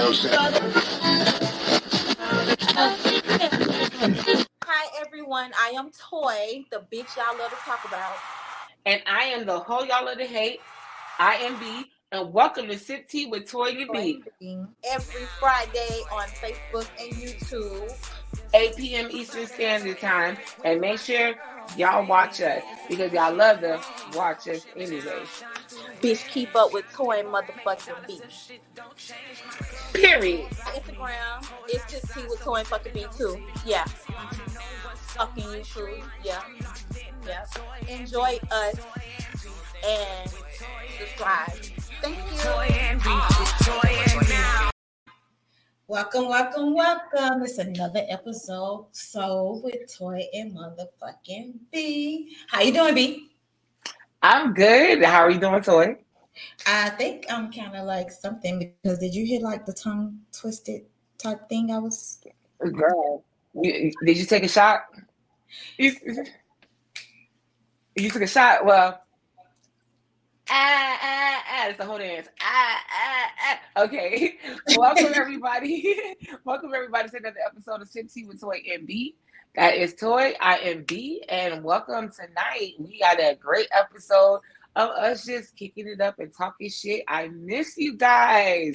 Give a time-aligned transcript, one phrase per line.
[0.00, 0.16] Hi
[4.98, 8.14] everyone, I am Toy, the bitch y'all love to talk about.
[8.86, 10.60] And I am the whole y'all love to hate.
[11.18, 14.24] I am B, and welcome to Sip Tea with Toy and B.
[14.90, 18.09] Every Friday on Facebook and YouTube.
[18.54, 19.08] 8 p.m.
[19.10, 20.36] Eastern Standard Time.
[20.64, 21.34] And make sure
[21.76, 23.80] y'all watch us because y'all love to
[24.14, 25.22] watch us anyway.
[26.00, 28.20] Bitch, keep up with Toy and motherfucking B.
[29.92, 30.48] Period.
[30.50, 33.40] Instagram, it's just Tea with Toy and fucking B too.
[33.64, 33.84] Yeah.
[33.84, 36.02] Fucking YouTube.
[36.24, 36.42] Yeah.
[37.26, 37.44] Yeah.
[37.88, 38.76] Enjoy us
[39.86, 40.30] and
[40.98, 41.52] subscribe.
[42.02, 42.16] Thank
[44.64, 44.69] you.
[45.90, 47.42] Welcome, welcome, welcome.
[47.42, 52.36] It's another episode so with Toy and motherfucking B.
[52.46, 53.32] How you doing, B?
[54.22, 55.02] I'm good.
[55.02, 55.96] How are you doing, Toy?
[56.64, 60.82] I think I'm kind of like something because did you hear like the tongue twisted
[61.18, 62.20] type thing I was?
[62.60, 63.24] Girl,
[63.60, 64.82] you, did you take a shot?
[65.76, 65.92] You,
[67.96, 68.64] you took a shot.
[68.64, 69.02] Well,
[70.50, 71.64] ah, ah, ah.
[71.66, 72.28] That's the whole dance.
[72.40, 73.30] Ah, ah,
[73.76, 73.82] ah.
[73.84, 74.38] Okay.
[74.76, 75.96] Welcome, everybody.
[76.44, 79.16] Welcome, everybody, to another episode of Tea with Toy and B.
[79.54, 80.34] That is Toy.
[80.40, 81.24] I am B.
[81.28, 82.74] And welcome tonight.
[82.78, 84.40] We got a great episode
[84.76, 87.02] of us just kicking it up and talking shit.
[87.08, 88.72] I miss you guys.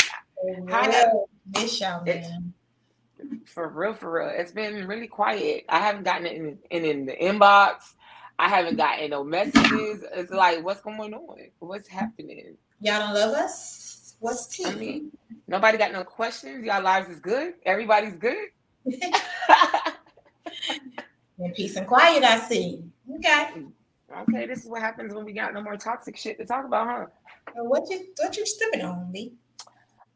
[0.70, 1.08] I
[1.54, 2.54] miss y'all, man.
[3.46, 4.34] For real, for real.
[4.36, 5.66] It's been really quiet.
[5.70, 7.94] I haven't gotten it in, in, in the inbox.
[8.38, 10.04] I haven't gotten no messages.
[10.14, 11.38] It's like, what's going on?
[11.60, 12.58] What's happening?
[12.82, 14.16] Y'all don't love us?
[14.20, 14.66] What's tea?
[14.66, 15.12] I mean,
[15.48, 16.66] nobody got no questions.
[16.66, 17.54] Y'all lives is good.
[17.66, 18.48] Everybody's good.
[18.86, 19.02] in
[21.54, 22.84] peace and quiet, I see.
[23.18, 23.64] Okay.
[24.22, 26.88] Okay, this is what happens when we got no more toxic shit to talk about,
[26.88, 27.06] huh?
[27.56, 29.34] What you what you sipping on, me?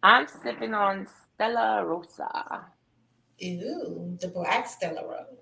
[0.04, 2.66] I'm sipping on Stella Rosa.
[3.44, 5.39] Ooh, the black Stella Rosa.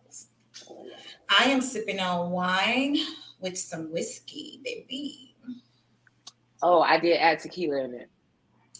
[1.29, 2.97] I am sipping on wine
[3.39, 5.35] with some whiskey, baby.
[6.61, 8.09] Oh, I did add tequila in it.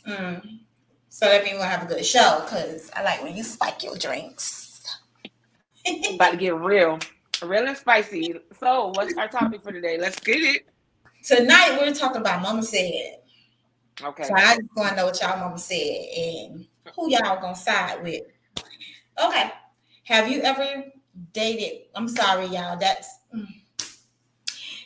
[0.08, 0.60] Mm.
[1.10, 3.96] So that means we'll have a good show because I like when you spike your
[3.96, 4.82] drinks.
[6.14, 7.00] About to get real,
[7.44, 8.36] real and spicy.
[8.60, 9.98] So, what's our topic for today?
[9.98, 10.68] Let's get it.
[11.24, 13.18] Tonight we're talking about Mama said.
[14.04, 14.24] Okay.
[14.24, 16.66] So I just want to know what y'all Mama said and
[16.96, 18.22] who y'all gonna side with.
[19.24, 19.52] Okay.
[20.04, 20.86] Have you ever
[21.34, 21.84] dated?
[21.96, 22.78] I'm sorry, y'all.
[22.78, 23.48] That's mm.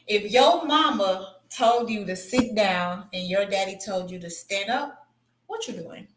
[0.07, 4.69] if your mama told you to sit down and your daddy told you to stand
[4.69, 5.07] up,
[5.47, 6.07] what you doing?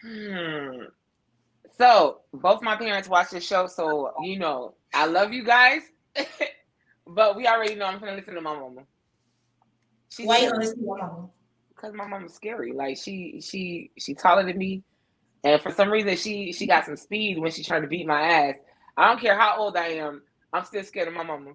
[0.00, 0.84] Hmm.
[1.78, 5.82] So both my parents watch this show, so you know I love you guys,
[7.06, 8.82] but we already know I'm gonna listen to my mama.
[10.10, 11.28] She's Why you listen to your mama?
[11.74, 12.72] Because my mama's scary.
[12.72, 14.82] Like she she she taller than me,
[15.44, 18.20] and for some reason she she got some speed when she tried to beat my
[18.20, 18.56] ass.
[18.96, 20.22] I don't care how old I am.
[20.52, 21.52] I'm still scared of my mama.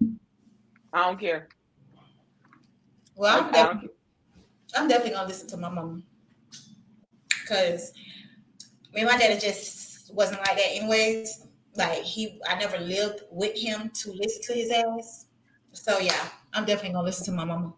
[0.92, 1.48] I don't care.
[3.14, 3.88] Well, I'm, definitely,
[4.76, 6.00] I'm definitely gonna listen to my mama
[7.40, 7.92] because
[8.94, 11.46] me and my daddy just wasn't like that anyways.
[11.76, 15.26] Like he, I never lived with him to listen to his ass.
[15.72, 17.72] So yeah, I'm definitely gonna listen to my mama.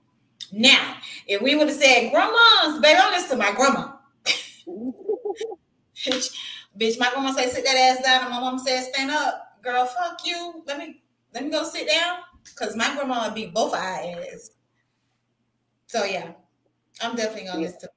[0.52, 3.92] Now, if we would have said grandma's, baby, I'm listen to my grandma.
[6.04, 6.36] Bitch,
[6.78, 9.62] bitch, my grandma say sit that ass down, and my mom said stand up.
[9.62, 10.62] Girl, fuck you.
[10.66, 11.02] Let me
[11.34, 12.18] let me go sit down.
[12.56, 14.50] Cause my grandma would beat both our ass.
[15.86, 16.32] So yeah,
[17.02, 17.90] I'm definitely gonna listen to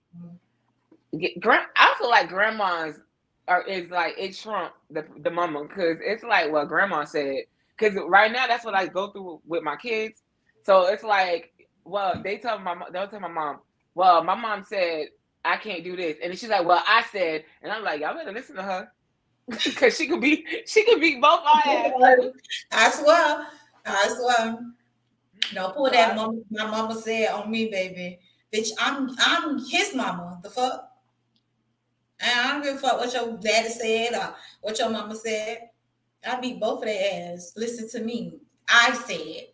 [1.40, 3.00] grand, I feel like grandmas
[3.48, 7.44] are is like it trump the the mama because it's like what grandma said.
[7.78, 10.22] Because right now that's what I go through with my kids.
[10.64, 11.52] So it's like,
[11.84, 13.60] well, they tell my mom, they'll tell my mom,
[13.96, 15.08] well, my mom said
[15.46, 18.32] I can't do this, and she's like, well, I said, and I'm like, y'all better
[18.32, 18.90] listen to her
[19.48, 21.92] because she could be she could beat both our ass.
[22.72, 23.48] I swear,
[23.86, 24.60] I swear.
[25.54, 28.20] Don't pull that mama, my mama said on me, baby.
[28.54, 30.40] Bitch, I'm I'm his mama.
[30.44, 30.90] The fuck?
[32.20, 35.70] And I don't give a fuck what your daddy said or what your mama said.
[36.26, 37.54] I beat both of their ass.
[37.58, 38.40] Listen to me.
[38.70, 39.48] I said.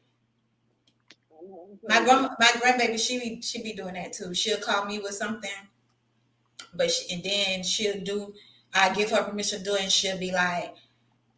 [1.87, 4.33] My grandma, my grandbaby, she be she be doing that too.
[4.33, 5.49] She'll call me with something,
[6.73, 8.33] but she, and then she'll do.
[8.73, 10.75] I give her permission to do it, and she'll be like,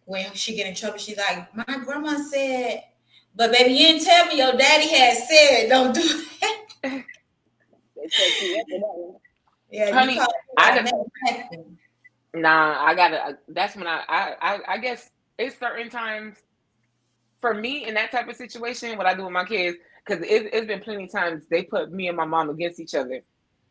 [0.06, 2.84] when she get in trouble, she's like, my grandma said,
[3.36, 6.02] but baby, you didn't tell me your daddy had said don't do
[6.42, 6.58] that.
[9.72, 10.20] yeah, honey,
[10.58, 11.48] I
[12.34, 13.24] nah, I gotta.
[13.24, 16.38] Uh, that's when I, I, I, I guess it's certain times
[17.40, 18.98] for me in that type of situation.
[18.98, 21.92] What I do with my kids, because it, it's been plenty of times they put
[21.92, 23.22] me and my mom against each other.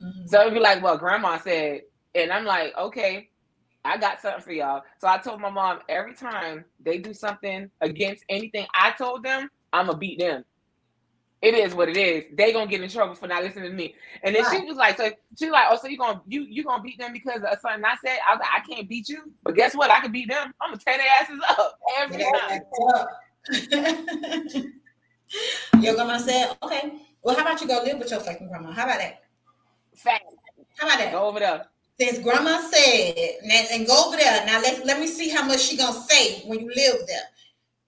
[0.02, 0.26] Mm-hmm.
[0.26, 1.82] So it'd be like, well, grandma said,
[2.14, 3.30] And I'm like, okay,
[3.84, 4.82] I got something for y'all.
[4.98, 9.50] So I told my mom every time they do something against anything I told them,
[9.72, 10.44] I'm gonna beat them.
[11.42, 12.24] It is what it is.
[12.34, 13.94] They gonna get in trouble for not listening to me.
[14.22, 14.60] And then right.
[14.60, 17.14] she was like, so she's like, oh, so you gonna you you gonna beat them
[17.14, 18.18] because of something I said?
[18.28, 19.90] I was like, I can't beat you, but guess what?
[19.90, 20.52] I can beat them.
[20.60, 22.60] I'm gonna tear their asses up every time.
[25.80, 26.92] your grandma said, okay.
[27.22, 28.72] Well, how about you go live with your fucking grandma?
[28.72, 29.22] How about that?
[30.02, 30.24] Fact.
[30.76, 31.12] How about that?
[31.12, 31.66] Go over there.
[32.00, 33.14] Since grandma said,
[33.72, 34.46] and go over there.
[34.46, 37.24] Now let, let me see how much she gonna say when you live there.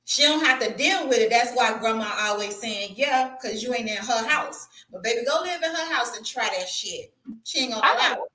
[0.05, 1.31] She don't have to deal with it.
[1.31, 4.69] That's why grandma always saying, yeah, because you ain't in her house.
[4.91, 7.15] But baby, go live in her house and try that shit.
[7.45, 8.33] She ain't gonna allow it.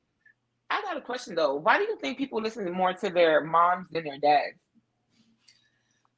[0.70, 1.56] I got a question though.
[1.56, 4.58] Why do you think people listen more to their moms than their dads?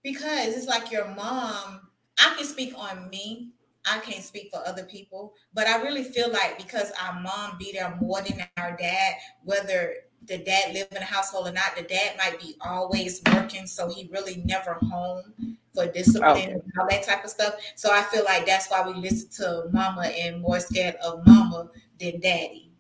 [0.02, 1.82] Because it's like your mom.
[2.20, 3.50] I can speak on me.
[3.90, 7.72] I can't speak for other people, but I really feel like because our mom be
[7.74, 9.94] there more than our dad, whether
[10.28, 13.90] the dad live in a household or not, the dad might be always working, so
[13.90, 16.52] he really never home for discipline okay.
[16.52, 17.56] and all that type of stuff.
[17.76, 21.70] So I feel like that's why we listen to mama and more scared of mama
[22.00, 22.72] than daddy.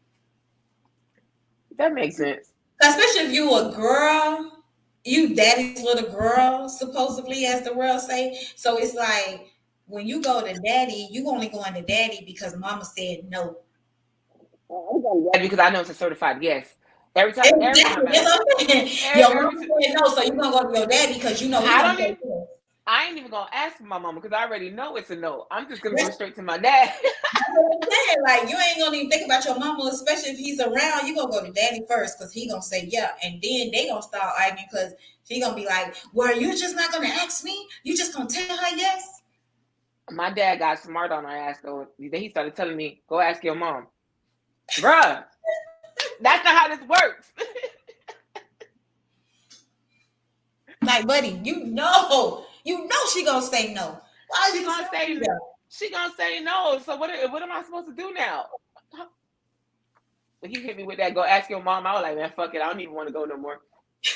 [1.77, 2.53] That makes sense.
[2.81, 4.63] Especially if you a girl,
[5.05, 8.39] you daddy's little girl, supposedly, as the world say.
[8.55, 9.47] So it's like
[9.89, 13.57] when you go to daddy, you only going to daddy because mama said no.
[14.69, 16.75] I'm going to because I know it's a certified yes.
[17.15, 18.05] Every time, every time.
[18.13, 19.17] You know what I'm saying?
[19.17, 21.59] Your mama said no, so you're gonna go to your daddy because you know.
[21.59, 22.45] I don't even.
[22.85, 25.45] I ain't even gonna ask my mama because I already know it's a no.
[25.51, 26.93] I'm just gonna go straight to my dad.
[28.23, 31.07] like you ain't gonna even think about your mama, especially if he's around.
[31.07, 34.01] You gonna go to daddy first because he gonna say yeah, and then they gonna
[34.01, 34.93] start arguing because
[35.23, 37.67] he gonna be like, "Well, you're just not gonna ask me.
[37.83, 39.18] You just gonna tell her yes."
[40.11, 41.87] My dad got smart on our ass though.
[41.97, 43.87] Then he started telling me, "Go ask your mom,
[44.77, 45.23] bruh."
[46.21, 47.31] that's not how this works.
[50.81, 53.99] like, buddy, you know, you know she gonna say no.
[54.27, 55.39] Why she gonna say no?
[55.69, 56.79] She gonna say no.
[56.85, 57.09] So what?
[57.31, 58.45] What am I supposed to do now?
[60.41, 61.13] But he hit me with that.
[61.13, 61.85] Go ask your mom.
[61.85, 62.61] I was like, man, fuck it.
[62.61, 63.59] I don't even want to go no more.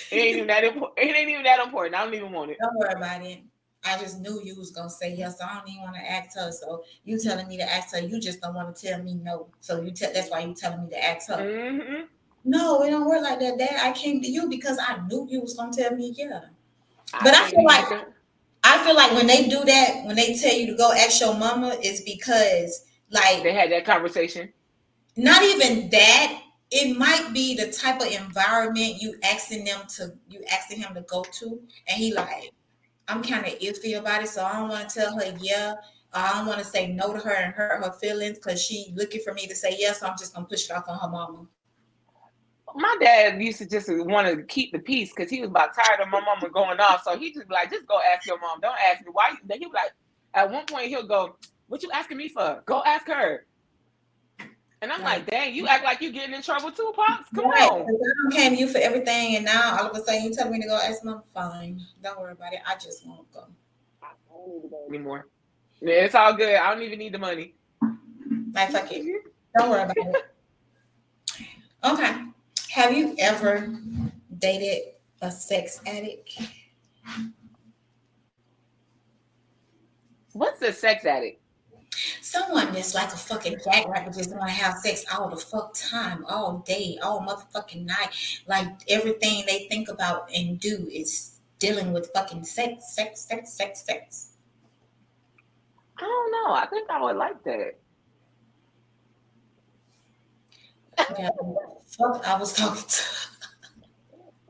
[0.10, 0.98] It ain't even that important.
[0.98, 1.96] It ain't even that important.
[1.96, 2.58] I don't even want it.
[2.62, 3.44] Don't worry about it.
[3.86, 5.42] I just knew you was gonna say yes.
[5.42, 6.52] I don't even want to ask her.
[6.52, 9.48] So you telling me to ask her, you just don't want to tell me no.
[9.60, 11.38] So you tell that's why you telling me to ask her.
[11.38, 12.04] Mm-hmm.
[12.46, 13.80] No, it don't work like that, Dad.
[13.82, 16.42] I came to you because I knew you was gonna tell me yeah.
[17.24, 18.08] But I, I feel like
[18.64, 21.36] I feel like when they do that, when they tell you to go ask your
[21.36, 24.52] mama, it's because like they had that conversation.
[25.16, 26.40] Not even that.
[26.76, 31.02] It might be the type of environment you asking them to you asking him to
[31.02, 32.52] go to, and he like
[33.08, 35.76] I'm kind of iffy about it, so I don't want to tell her yeah.
[36.14, 39.22] I don't want to say no to her and hurt her feelings because she looking
[39.22, 40.00] for me to say yes.
[40.00, 41.48] So I'm just gonna push it off on her mama.
[42.76, 46.00] My dad used to just want to keep the peace because he was about tired
[46.00, 47.04] of my mama going off.
[47.04, 48.62] So he just be like, just go ask your mom.
[48.62, 49.34] Don't ask me why.
[49.46, 49.92] Then he was like,
[50.34, 51.36] at one point he'll go,
[51.68, 52.64] "What you asking me for?
[52.66, 53.46] Go ask her."
[54.84, 55.20] And I'm right.
[55.20, 57.30] like, dang, you act like you're getting in trouble too, Pops.
[57.34, 57.72] Come right.
[57.72, 57.88] on.
[58.30, 60.60] I came to you for everything, and now all of a sudden you tell me
[60.60, 61.24] to go ask mom.
[61.34, 62.60] Fine, don't worry about it.
[62.68, 63.46] I just won't go.
[64.02, 65.28] I don't need to go anymore.
[65.80, 66.58] It's all good.
[66.58, 67.56] I don't even need the money.
[68.54, 69.24] Like fuck it.
[69.58, 70.16] Don't worry about it.
[71.86, 72.16] Okay.
[72.72, 73.78] Have you ever
[74.38, 76.42] dated a sex addict?
[80.32, 81.43] What's a sex addict?
[82.22, 86.26] Someone that's like a fucking jackrabbit just want to have sex all the fuck time,
[86.28, 88.10] all day, all motherfucking night.
[88.48, 93.86] Like everything they think about and do is dealing with fucking sex, sex, sex, sex,
[93.86, 94.30] sex.
[95.98, 96.54] I don't know.
[96.54, 97.76] I think I would like that.
[101.18, 101.30] Yeah,
[101.88, 103.04] fuck, I was talking to.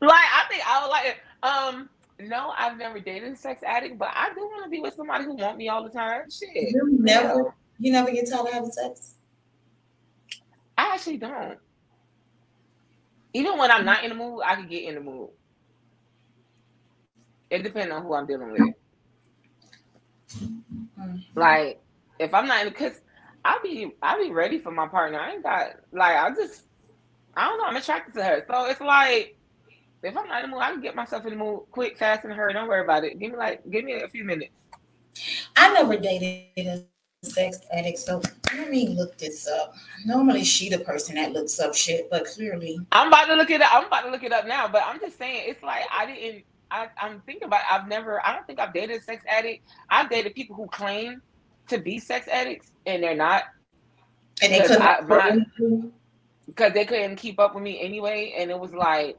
[0.01, 1.17] like, I think I would like it.
[1.43, 1.89] Um,
[2.19, 5.25] no, I've never dated a sex addict, but I do want to be with somebody
[5.25, 6.29] who want me all the time.
[6.29, 6.71] Shit.
[6.71, 9.15] You never, you never get tired of having sex.
[10.77, 11.57] I actually don't.
[13.33, 15.29] Even when I'm not in the mood, I can get in the mood.
[17.49, 18.61] It depends on who I'm dealing with.
[20.35, 21.17] Mm-hmm.
[21.35, 21.81] Like,
[22.19, 23.01] if I'm not in, because
[23.43, 25.19] I'll be, I'll be ready for my partner.
[25.19, 26.63] I ain't got like, I just,
[27.35, 27.65] I don't know.
[27.65, 29.37] I'm attracted to her, so it's like
[30.03, 32.25] if I'm not in the mood, I can get myself in the mood quick, fast,
[32.25, 32.53] and hurry.
[32.53, 33.19] Don't worry about it.
[33.19, 34.51] Give me like, give me a few minutes.
[35.55, 36.83] I never dated a
[37.23, 38.21] sex addict, so
[38.55, 39.73] let me look this up.
[40.05, 43.61] Normally, she the person that looks up shit, but clearly, I'm about to look it
[43.61, 43.73] up.
[43.73, 44.67] I'm about to look it up now.
[44.67, 46.43] But I'm just saying, it's like I didn't.
[46.71, 47.61] I, I'm thinking about.
[47.69, 48.25] I've never.
[48.25, 49.67] I don't think I've dated a sex addict.
[49.89, 51.21] I've dated people who claim
[51.67, 53.43] to be sex addicts and they're not.
[54.41, 55.93] And they couldn't.
[56.47, 59.17] because they couldn't keep up with me anyway, and it was like,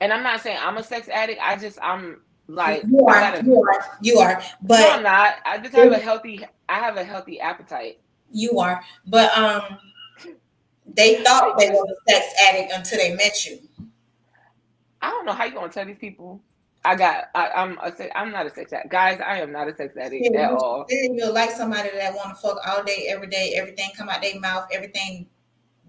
[0.00, 1.40] and I'm not saying I'm a sex addict.
[1.42, 5.34] I just I'm like you are, gotta, you are, you are, but no, I'm not.
[5.44, 6.44] I just have a healthy.
[6.68, 8.00] I have a healthy appetite.
[8.30, 9.78] You are, but um,
[10.86, 13.58] they thought they were a sex addict until they met you.
[15.00, 16.40] I don't know how you gonna tell these people.
[16.84, 17.24] I got.
[17.34, 18.18] I, am a.
[18.18, 19.20] I'm not a sex addict, guys.
[19.24, 20.86] I am not a sex addict yeah, at all.
[20.88, 23.54] You know like somebody that want to fuck all day, every day.
[23.56, 24.68] Everything come out their mouth.
[24.72, 25.26] Everything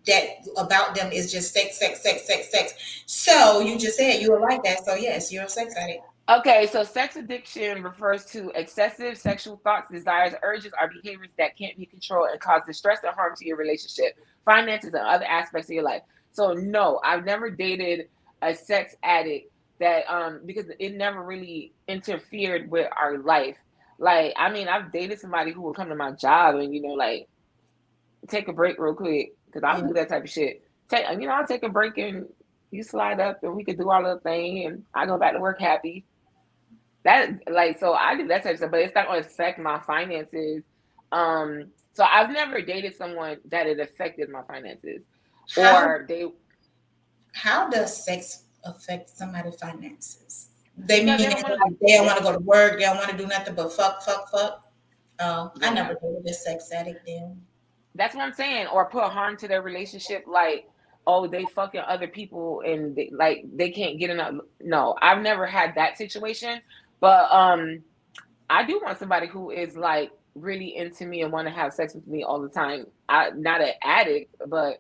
[0.05, 2.73] that about them is just sex, sex, sex, sex, sex.
[3.05, 4.85] So you just said you were like that.
[4.85, 6.03] So yes, you're a sex addict.
[6.29, 11.75] Okay, so sex addiction refers to excessive sexual thoughts, desires, urges, or behaviors that can't
[11.75, 14.15] be controlled and cause distress or harm to your relationship,
[14.45, 16.03] finances, and other aspects of your life.
[16.31, 18.09] So no, I've never dated
[18.43, 23.57] a sex addict that um because it never really interfered with our life.
[23.97, 26.93] Like, I mean, I've dated somebody who would come to my job and you know,
[26.93, 27.27] like,
[28.27, 30.63] take a break real quick because I do that type of shit.
[30.89, 32.25] Take, you know, I'll take a break and
[32.71, 35.39] you slide up and we could do our little thing and I go back to
[35.39, 36.05] work happy.
[37.03, 39.79] That like so I do that type of stuff, but it's not gonna affect my
[39.79, 40.63] finances.
[41.11, 45.01] Um, so I've never dated someone that it affected my finances.
[45.55, 46.25] How, or they
[47.33, 50.49] how does sex affect somebody's finances?
[50.77, 53.55] They mean they don't, want to go to work, they don't want to do nothing
[53.55, 54.65] but fuck, fuck, fuck.
[55.19, 57.41] Oh, I never dated a sex addict then.
[57.95, 58.67] That's what I'm saying.
[58.67, 60.67] Or put harm to their relationship, like,
[61.07, 64.35] oh, they fucking other people and they, like they can't get enough.
[64.61, 66.61] No, I've never had that situation.
[66.99, 67.83] But um
[68.49, 71.93] I do want somebody who is like really into me and want to have sex
[71.95, 72.85] with me all the time.
[73.09, 74.79] I not an addict, but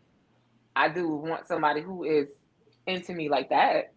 [0.75, 2.27] I do want somebody who is
[2.87, 3.93] into me like that.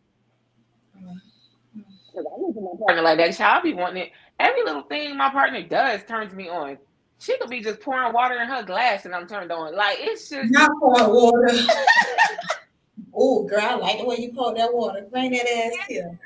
[2.15, 3.41] Cause I need my partner like that.
[3.41, 4.11] I'll be wanting it.
[4.39, 6.79] Every little thing my partner does turns me on.
[7.23, 9.77] She could be just pouring water in her glass and I'm turned on.
[9.77, 11.51] Like it's just not pouring water.
[13.15, 15.07] oh, girl, I like the way you pour that water.
[15.09, 16.19] Bring that ass here.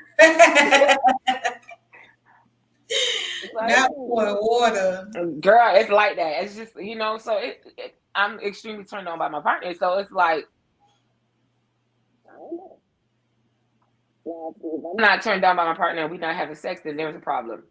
[3.53, 5.07] like, not pouring water.
[5.39, 6.43] Girl, it's like that.
[6.43, 7.19] It's just you know.
[7.19, 9.75] So it, it, I'm extremely turned on by my partner.
[9.75, 10.47] So it's like.
[14.25, 17.19] I'm not turned on by my partner and we not having sex, then there's a
[17.19, 17.63] problem.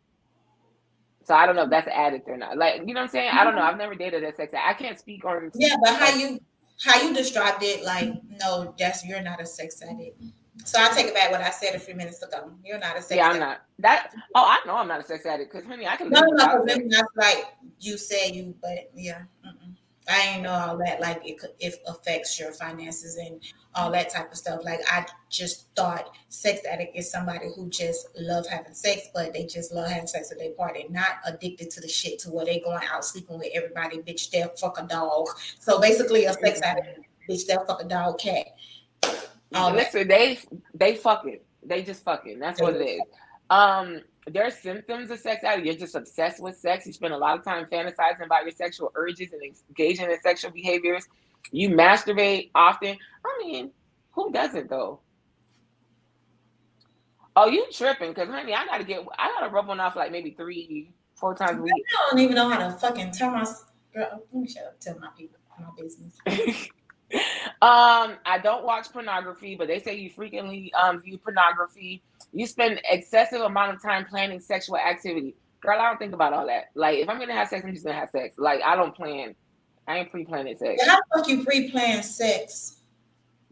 [1.26, 2.56] So I don't know if that's an addict or not.
[2.56, 3.30] Like, you know what I'm saying?
[3.32, 3.62] I don't know.
[3.62, 4.64] I've never dated a sex addict.
[4.64, 5.50] I can't speak on.
[5.56, 6.40] Yeah, but how you
[6.84, 10.22] how you described it, like, no, that's you're not a sex addict.
[10.64, 12.52] So I take it back what I said a few minutes ago.
[12.64, 13.12] You're not a sex.
[13.12, 13.20] Addict.
[13.20, 13.62] Yeah, I'm not.
[13.78, 14.12] That.
[14.34, 16.10] Oh, I know I'm not a sex addict because honey, I can.
[16.10, 17.44] No, no, maybe not like
[17.80, 19.22] you said you, but yeah.
[19.44, 19.75] Mm-mm.
[20.08, 21.00] I ain't know all that.
[21.00, 23.40] Like it, it affects your finances and
[23.74, 24.60] all that type of stuff.
[24.64, 29.44] Like I just thought sex addict is somebody who just love having sex, but they
[29.44, 32.60] just love having sex with their partner, not addicted to the shit to where they
[32.60, 33.98] going out sleeping with everybody.
[33.98, 35.28] Bitch, they'll fuck a dog.
[35.58, 38.46] So basically, a sex addict, bitch, they'll fuck a dog, cat.
[39.54, 40.08] All Listen, that.
[40.08, 40.38] they
[40.74, 42.38] they fucking, they just fucking.
[42.38, 43.00] That's what it is.
[43.50, 45.66] Um, there's symptoms of sex addict.
[45.66, 46.86] You're just obsessed with sex.
[46.86, 50.50] You spend a lot of time fantasizing about your sexual urges and engaging in sexual
[50.50, 51.06] behaviors.
[51.52, 52.96] You masturbate often.
[53.24, 53.70] I mean,
[54.12, 55.00] who doesn't though?
[57.36, 58.14] Oh, you tripping?
[58.14, 61.58] Cause honey, I gotta get, I gotta rub one off like maybe three, four times
[61.58, 61.72] a week.
[61.74, 63.44] I don't even know how to fucking tell my.
[63.94, 64.80] Girl, let me shut up.
[64.80, 66.14] Tell my people my business.
[67.62, 72.02] um, I don't watch pornography, but they say you frequently um view pornography.
[72.32, 75.34] You spend excessive amount of time planning sexual activity.
[75.60, 76.66] Girl, I don't think about all that.
[76.74, 78.38] Like, if I'm gonna have sex, I'm just gonna have sex.
[78.38, 79.34] Like, I don't plan.
[79.88, 80.84] I ain't pre-planning sex.
[80.84, 82.80] How the fuck you pre-plan sex?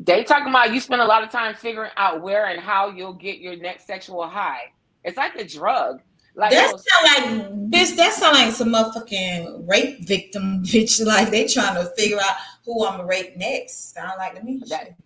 [0.01, 3.13] They talking about you spend a lot of time figuring out where and how you'll
[3.13, 4.73] get your next sexual high.
[5.05, 6.01] It's like a drug.
[6.37, 7.97] Like that sound like bitch.
[7.97, 11.05] That sound like some motherfucking rape victim bitch.
[11.05, 13.95] Like they trying to figure out who I'm gonna rape next.
[13.95, 14.61] Sound like to me.
[14.69, 14.97] That,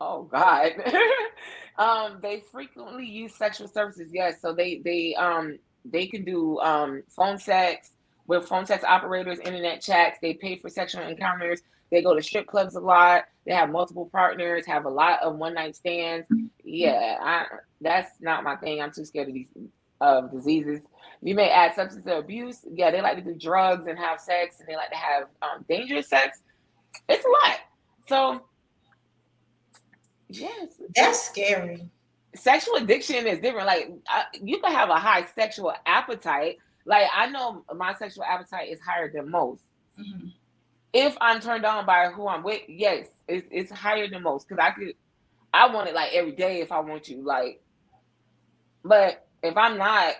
[0.00, 0.72] oh God.
[1.78, 4.10] um, they frequently use sexual services.
[4.12, 7.90] Yes, so they they um they can do um phone sex
[8.26, 10.18] with phone sex operators, internet chats.
[10.20, 11.62] They pay for sexual encounters.
[11.90, 13.24] They go to strip clubs a lot.
[13.46, 14.66] They have multiple partners.
[14.66, 16.26] Have a lot of one night stands.
[16.64, 17.44] Yeah, I,
[17.80, 18.82] that's not my thing.
[18.82, 19.48] I'm too scared of these
[20.00, 20.80] of diseases.
[21.22, 22.64] You may add substance abuse.
[22.70, 25.64] Yeah, they like to do drugs and have sex, and they like to have um,
[25.68, 26.42] dangerous sex.
[27.08, 27.58] It's a lot.
[28.08, 28.42] So,
[30.28, 31.88] yes, that's scary.
[32.34, 33.66] Sexual addiction is different.
[33.66, 36.58] Like I, you can have a high sexual appetite.
[36.84, 39.62] Like I know my sexual appetite is higher than most.
[39.98, 40.28] Mm-hmm.
[40.92, 44.62] If I'm turned on by who I'm with, yes, it's, it's higher than most because
[44.62, 44.94] I could.
[45.52, 47.22] I want it like every day if I want you.
[47.24, 47.62] Like,
[48.84, 50.14] but if I'm not,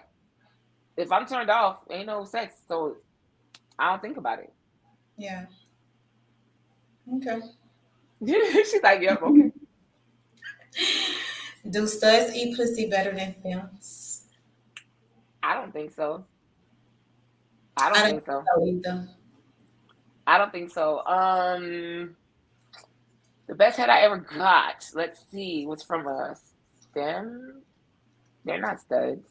[0.97, 2.55] if I'm turned off, ain't no sex.
[2.69, 2.97] So
[3.79, 4.53] I don't think about it.
[5.19, 5.47] Yeah.
[7.17, 7.41] Okay.
[8.27, 9.53] She's like, yep, okay.
[11.71, 14.23] Do studs eat pussy better than fems?
[15.43, 16.25] I don't think so.
[17.77, 18.45] I don't, I don't think so.
[18.67, 19.09] Either.
[20.27, 21.07] I don't think so.
[21.07, 22.17] Um,
[23.47, 26.37] the best head I ever got, let's see, was from a
[26.81, 27.63] stem.
[28.45, 29.29] They're not studs.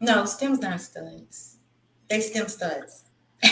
[0.00, 1.56] No, stem's not studs.
[2.08, 3.04] They stem studs.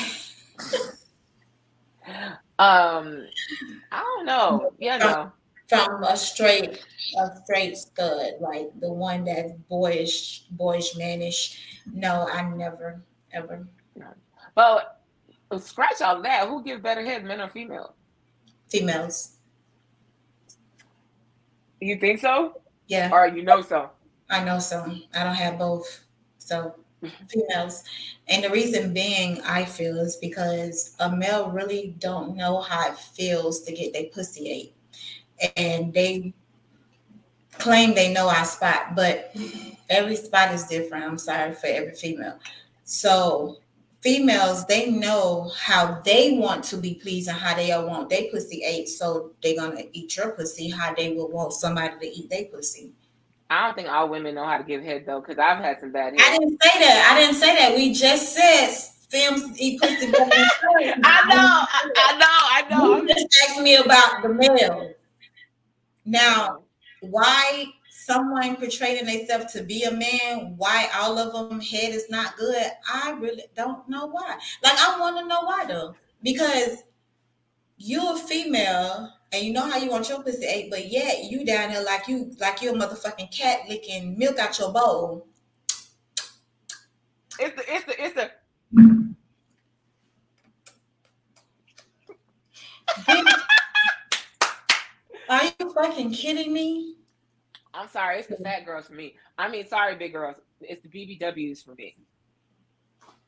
[2.59, 3.27] um,
[3.91, 4.73] I don't know.
[4.79, 5.33] Yeah, no.
[5.73, 6.85] From a straight,
[7.19, 11.81] a straight stud, like the one that's boyish, boyish, mannish.
[11.91, 13.03] No, I never,
[13.33, 13.67] ever.
[14.55, 14.83] Well,
[15.59, 16.49] scratch all that.
[16.49, 17.95] Who gives better head, men or female?
[18.69, 19.37] Females.
[21.81, 22.61] You think so?
[22.87, 23.11] Yeah.
[23.11, 23.91] Or you know so?
[24.31, 24.85] I know so.
[25.15, 26.05] I don't have both.
[26.39, 26.77] So
[27.29, 27.85] females.
[28.29, 32.99] And the reason being, I feel, is because a male really don't know how it
[32.99, 34.75] feels to get their pussy ate.
[35.57, 36.35] And they
[37.59, 39.35] claim they know our spot, but
[39.89, 41.05] every spot is different.
[41.05, 42.39] I'm sorry for every female.
[42.85, 43.59] So
[44.01, 48.25] females, they know how they want to be pleased and how they all want their
[48.31, 48.89] pussy ate.
[48.89, 52.93] So they're gonna eat your pussy how they would want somebody to eat their pussy.
[53.49, 55.93] I don't think all women know how to give head though, because I've had some
[55.93, 56.23] bad head.
[56.23, 57.13] I didn't say that.
[57.13, 57.77] I didn't say that.
[57.77, 58.69] We just said
[59.13, 60.07] fems eat pussy.
[60.17, 61.67] I know.
[61.69, 62.27] I, I know.
[62.31, 62.97] I know.
[63.03, 64.95] You just asked me about the male.
[66.05, 66.63] Now,
[67.01, 72.37] why someone portraying themselves to be a man, why all of them head is not
[72.37, 72.67] good?
[72.93, 74.39] I really don't know why.
[74.63, 76.85] Like, I want to know why though, because
[77.77, 81.45] you're a female and you know how you want your pussy ate, but yet you
[81.45, 85.27] down here like you like you're a motherfucking cat licking milk out your bowl.
[87.39, 88.31] It's the it's the it's the
[95.75, 96.97] you fucking kidding me?
[97.75, 99.17] I'm sorry, it's the fat girls for me.
[99.39, 100.37] I mean, sorry, big girls.
[100.61, 101.97] It's the BBWs for me.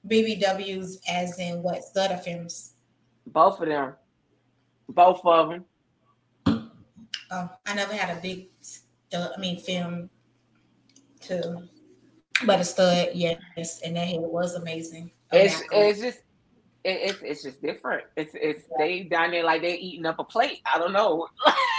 [0.07, 1.83] BBWs as in what?
[1.83, 2.73] Stutter fems?
[3.27, 3.95] Both of them.
[4.89, 5.65] Both of them.
[7.31, 8.49] Oh, I never had a big,
[9.15, 10.11] I mean, fem
[11.23, 11.63] to,
[12.45, 15.11] but a stud, yes, and that hair was amazing.
[15.33, 16.19] Oh, it's it's just
[16.85, 18.05] it, it's it's just different.
[18.17, 18.77] It's it's yeah.
[18.79, 20.61] they down there like they're eating up a plate.
[20.73, 21.29] I don't know.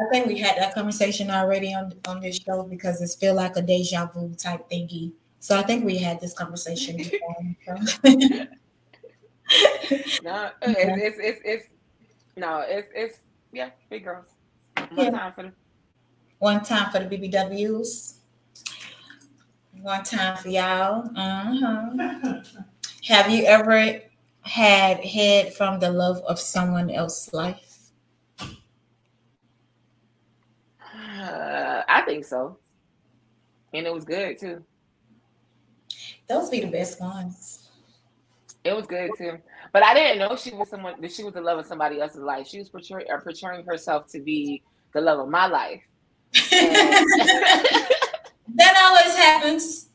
[0.00, 3.56] I think we had that conversation already on on this show because it's feel like
[3.56, 5.12] a deja vu type thingy.
[5.40, 6.96] So I think we had this conversation.
[6.98, 7.20] Before,
[10.22, 11.66] no, it's, it's it's it's
[12.36, 13.18] no, it's it's
[13.52, 14.26] yeah, big girls.
[14.90, 15.10] One yeah.
[15.10, 15.52] time for the
[16.38, 18.14] one time for the BBWs.
[19.80, 21.08] One time for y'all.
[21.16, 22.40] Uh-huh.
[23.08, 24.00] Have you ever
[24.42, 27.67] had head from the love of someone else's life?
[31.28, 32.58] Uh, I think so.
[33.74, 34.64] And it was good too.
[36.28, 37.68] Those be the best ones.
[38.64, 39.38] It was good too.
[39.72, 42.22] But I didn't know she was someone that she was the love of somebody else's
[42.22, 42.46] life.
[42.46, 44.62] She was portraying, uh, portraying herself to be
[44.92, 45.82] the love of my life.
[46.32, 47.68] that
[48.56, 49.88] always happens.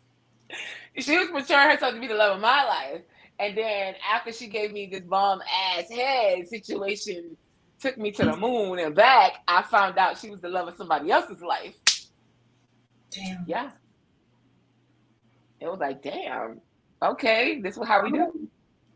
[0.98, 3.02] She was portraying herself to be the love of my life.
[3.40, 7.36] And then after she gave me this bomb ass head situation,
[7.84, 10.76] took me to the moon and back, I found out she was the love of
[10.76, 11.76] somebody else's life.
[13.12, 13.44] Damn.
[13.46, 13.72] Yeah.
[15.60, 16.62] It was like, damn,
[17.02, 18.50] okay, this is how we do.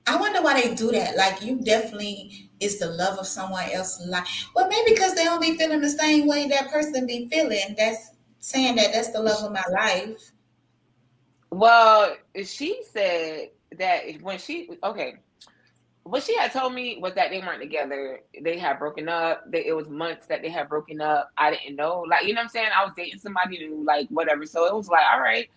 [0.08, 1.18] I wonder why they do that.
[1.18, 4.48] Like you definitely is the love of someone else's life.
[4.56, 7.76] Well, maybe because they don't be feeling the same way that person be feeling.
[7.78, 10.32] That's saying that that's the love of my life.
[11.52, 15.16] Well, she said that when she okay,
[16.10, 18.22] what she had told me was that they weren't together.
[18.42, 19.50] They had broken up.
[19.52, 21.30] They, it was months that they had broken up.
[21.38, 22.06] I didn't know.
[22.08, 22.70] Like, you know what I'm saying?
[22.76, 24.46] I was dating somebody new, like whatever.
[24.46, 25.50] So it was like, all right.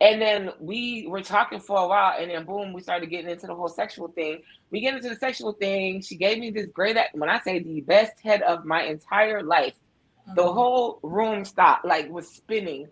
[0.00, 3.46] And then we were talking for a while, and then boom, we started getting into
[3.46, 4.42] the whole sexual thing.
[4.70, 6.02] We get into the sexual thing.
[6.02, 9.72] She gave me this great, when I say the best head of my entire life,
[9.72, 10.34] mm-hmm.
[10.34, 12.88] the whole room stopped, like was spinning.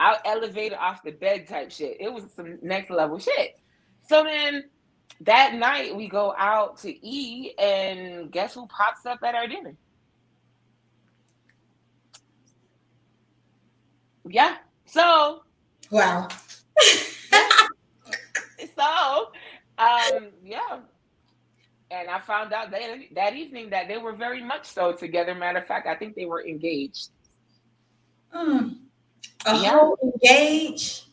[0.00, 1.98] I elevated off the bed type shit.
[2.00, 3.58] It was some next level shit.
[4.08, 4.64] So then
[5.20, 9.74] that night we go out to eat, and guess who pops up at our dinner?
[14.28, 14.56] Yeah.
[14.84, 15.42] So
[15.90, 16.28] wow.
[18.76, 19.32] so,
[19.78, 20.80] um, yeah.
[21.90, 22.80] And I found out that
[23.14, 25.34] that evening that they were very much so together.
[25.34, 27.10] Matter of fact, I think they were engaged.
[28.34, 28.78] Mm.
[29.46, 29.70] A yeah.
[29.70, 31.05] whole engaged.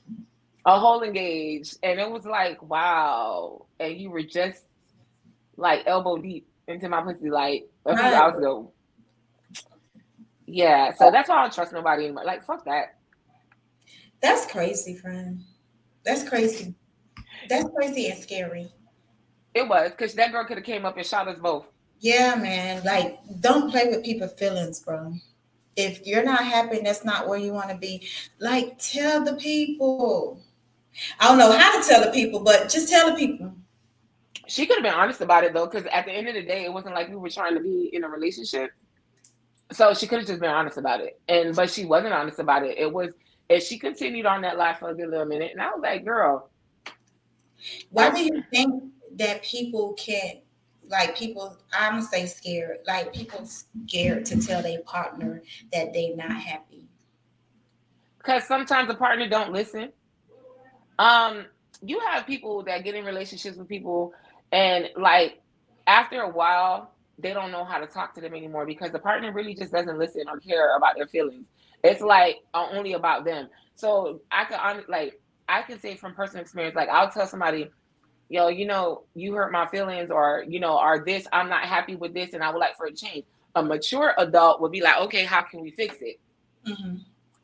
[0.65, 3.65] A whole engaged, and it was like, wow.
[3.79, 4.63] And you were just
[5.57, 8.71] like elbow deep into my pussy, like a few hours ago.
[10.45, 12.25] Yeah, so that's why I don't trust nobody anymore.
[12.25, 12.95] Like, fuck that.
[14.21, 15.41] That's crazy, friend.
[16.05, 16.75] That's crazy.
[17.49, 18.71] That's crazy and scary.
[19.53, 21.69] It was because that girl could have came up and shot us both.
[21.99, 22.83] Yeah, man.
[22.83, 25.13] Like, don't play with people's feelings, bro.
[25.75, 28.07] If you're not happy, that's not where you want to be.
[28.39, 30.41] Like, tell the people.
[31.19, 33.55] I don't know how to tell the people, but just tell the people.
[34.47, 36.65] She could have been honest about it though, because at the end of the day,
[36.65, 38.71] it wasn't like we were trying to be in a relationship.
[39.71, 41.19] So she could have just been honest about it.
[41.27, 42.77] And but she wasn't honest about it.
[42.77, 43.13] It was
[43.49, 45.51] and she continued on that life for a good little minute.
[45.51, 46.49] And I was like, girl.
[47.89, 48.83] Why do you think
[49.15, 50.39] that people can't
[50.89, 56.15] like people i'm gonna say scared like people scared to tell their partner that they're
[56.15, 56.87] not happy
[58.17, 59.91] because sometimes the partner don't listen
[61.03, 61.45] um
[61.81, 64.13] you have people that get in relationships with people
[64.51, 65.41] and like
[65.87, 69.31] after a while they don't know how to talk to them anymore because the partner
[69.31, 71.45] really just doesn't listen or care about their feelings
[71.83, 76.75] it's like only about them so i could like i can say from personal experience
[76.75, 77.69] like i'll tell somebody
[78.29, 81.95] yo, you know, you hurt my feelings, or you know, or this, I'm not happy
[81.95, 83.25] with this, and I would like for a change.
[83.55, 86.19] A mature adult would be like, okay, how can we fix it?
[86.67, 86.95] Mm-hmm.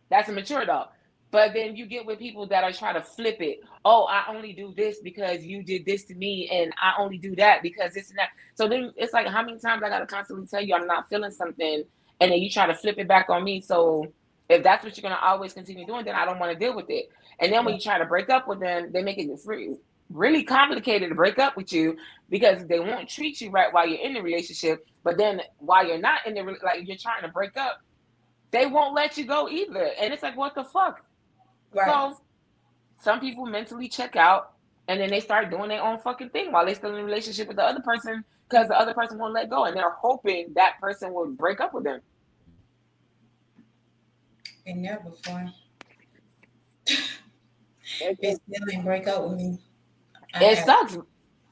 [0.10, 0.90] That's a mature adult.
[1.32, 3.60] But then you get with people that are trying to flip it.
[3.86, 7.36] Oh, I only do this because you did this to me, and I only do
[7.36, 8.30] that because this and that.
[8.56, 11.32] So then it's like, how many times I gotta constantly tell you I'm not feeling
[11.32, 11.84] something,
[12.20, 13.62] and then you try to flip it back on me.
[13.62, 14.08] So
[14.50, 16.90] if that's what you're gonna always continue doing, then I don't want to deal with
[16.90, 17.10] it.
[17.40, 19.76] And then when you try to break up with them, they make it free
[20.10, 21.96] really complicated to break up with you
[22.30, 24.86] because they won't treat you right while you're in the relationship.
[25.04, 27.82] But then while you're not in the like you're trying to break up,
[28.52, 29.92] they won't let you go either.
[30.00, 31.06] And it's like, what the fuck?
[31.74, 31.88] Right.
[31.88, 32.22] So
[33.02, 34.54] some people mentally check out
[34.88, 37.48] and then they start doing their own fucking thing while they're still in a relationship
[37.48, 40.80] with the other person because the other person won't let go and they're hoping that
[40.82, 42.02] person will break up with them.
[44.66, 45.52] Been there before.
[48.02, 49.60] it still didn't break up with me.
[50.36, 50.98] It sucks.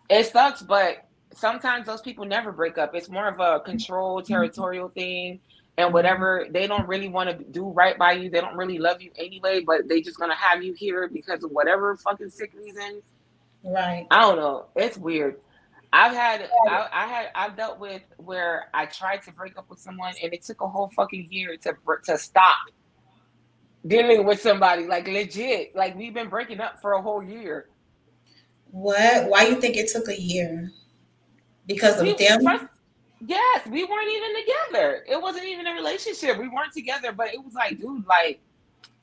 [0.09, 2.95] It sucks, but sometimes those people never break up.
[2.95, 5.39] It's more of a control territorial thing
[5.77, 8.29] and whatever they don't really want to do right by you.
[8.29, 11.51] They don't really love you anyway, but they just gonna have you here because of
[11.51, 13.01] whatever fucking sick reason.
[13.63, 14.07] Right.
[14.11, 14.67] I don't know.
[14.75, 15.37] It's weird.
[15.93, 19.79] I've had I, I, had I've dealt with where I tried to break up with
[19.79, 21.73] someone and it took a whole fucking year to
[22.05, 22.57] to stop
[23.85, 25.75] dealing with somebody like legit.
[25.75, 27.69] Like we've been breaking up for a whole year.
[28.71, 29.29] What?
[29.29, 30.71] Why you think it took a year?
[31.67, 32.43] Because of we, them?
[32.43, 32.65] First,
[33.25, 35.03] yes, we weren't even together.
[35.07, 36.37] It wasn't even a relationship.
[36.37, 38.39] We weren't together, but it was like, dude, like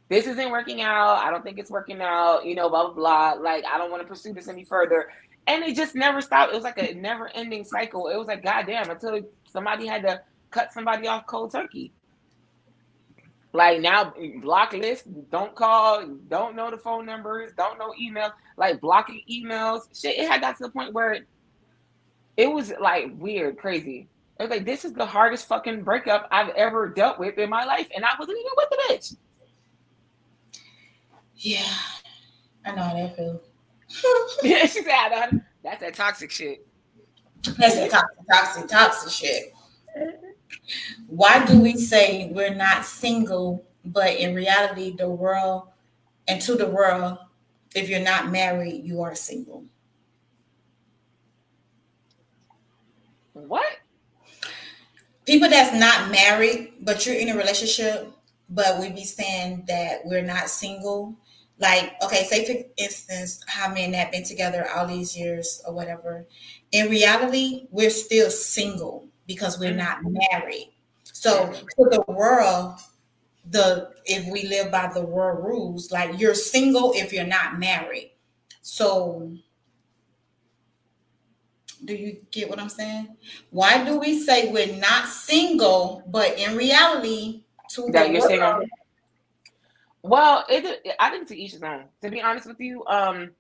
[0.09, 1.19] this isn't working out.
[1.19, 2.45] I don't think it's working out.
[2.45, 3.43] You know, blah blah blah.
[3.43, 5.09] Like I don't want to pursue this any further.
[5.47, 6.53] And it just never stopped.
[6.53, 8.09] It was like a never-ending cycle.
[8.09, 11.93] It was like, goddamn, until somebody had to cut somebody off cold turkey.
[13.53, 18.81] Like now, block list, don't call, don't know the phone numbers, don't know emails, like
[18.81, 19.83] blocking emails.
[19.95, 21.21] Shit, it had got to the point where
[22.37, 24.09] it, was like weird, crazy.
[24.39, 27.65] It was like, this is the hardest fucking breakup I've ever dealt with in my
[27.65, 27.89] life.
[27.95, 29.17] And I wasn't even with the bitch.
[31.37, 31.75] Yeah,
[32.65, 33.41] I know how that feels.
[34.43, 36.67] yeah, she said, that's that toxic shit.
[37.59, 39.55] That's that toxic, toxic, toxic shit.
[41.07, 45.69] Why do we say we're not single, but in reality, the world
[46.29, 47.19] and to the world,
[47.75, 49.65] if you're not married, you are single?
[53.35, 53.77] What?
[55.27, 58.11] People that's not married, but you're in a relationship,
[58.49, 61.17] but we be saying that we're not single.
[61.59, 66.27] Like, okay, say for instance, how men have been together all these years or whatever.
[66.73, 70.73] In reality, we're still single because we're not married.
[71.05, 72.79] So to the world,
[73.51, 78.13] the if we live by the world rules, like you're single if you're not married.
[78.63, 79.37] So
[81.85, 83.17] do you get what I'm saying?
[83.51, 88.63] Why do we say we're not single, but in reality, to that you're single?
[90.03, 91.85] Well, it, I think to each his own.
[92.03, 93.31] To be honest with you, um,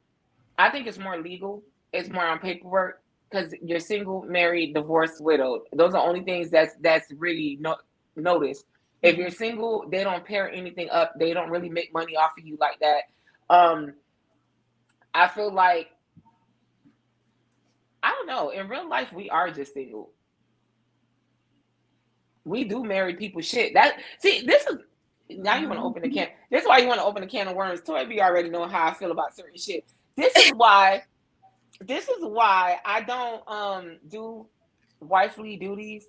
[0.58, 1.62] I think it's more legal.
[1.92, 5.62] It's more on paperwork because you're single, married, divorced, widowed.
[5.72, 7.76] Those are only things that's that's really no,
[8.16, 8.64] noticed.
[9.02, 11.12] If you're single, they don't pair anything up.
[11.18, 13.02] They don't really make money off of you like that.
[13.50, 13.92] Um,
[15.12, 15.88] I feel like
[18.04, 18.50] I don't know.
[18.50, 20.12] In real life, we are just single.
[22.44, 23.74] We do marry people shit.
[23.74, 24.76] That see, this is
[25.30, 26.28] now you want to open the can.
[26.50, 27.80] This is why you want to open the can of worms.
[27.80, 29.84] Toy B already know how I feel about certain shit.
[30.16, 31.02] This is why
[31.80, 34.46] this is why I don't um do
[35.00, 36.06] wifely duties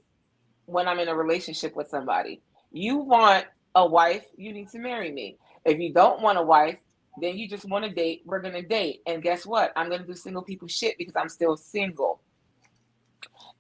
[0.66, 2.42] when I'm in a relationship with somebody
[2.76, 5.38] you want a wife, you need to marry me.
[5.64, 6.78] If you don't want a wife,
[7.22, 9.02] then you just want to date, we're gonna date.
[9.08, 9.72] And guess what?
[9.76, 12.22] I'm gonna do single people shit because I'm still single.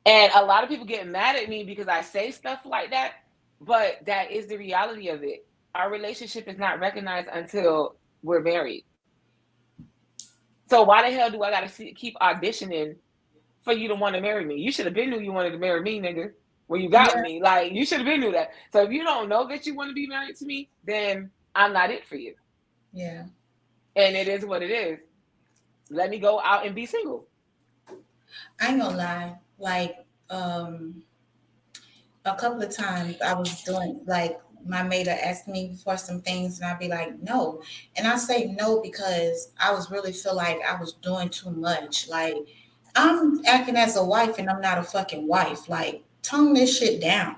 [0.06, 3.14] And a lot of people get mad at me because I say stuff like that,
[3.60, 5.48] but that is the reality of it.
[5.74, 8.86] Our relationship is not recognized until we're married.
[10.70, 12.96] So why the hell do I gotta keep auditioning
[13.62, 14.56] for you to want to marry me?
[14.56, 16.32] You should have been knew you wanted to marry me, nigga.
[16.68, 17.22] When you got yeah.
[17.22, 18.52] me, like you should have been knew that.
[18.74, 21.74] So if you don't know that you want to be married to me, then I'm
[21.74, 22.34] not it for you.
[22.92, 23.26] Yeah.
[23.96, 25.00] And it is what it is.
[25.90, 27.28] Let me go out and be single.
[28.60, 29.36] I ain't gonna lie.
[29.58, 31.04] Like um
[32.26, 36.60] a couple of times I was doing like my mate asked me for some things
[36.60, 37.62] and I'd be like, no.
[37.96, 42.10] And I say no because I was really feel like I was doing too much.
[42.10, 42.36] Like
[42.96, 45.70] I'm acting as a wife and I'm not a fucking wife.
[45.70, 47.36] Like tone this shit down.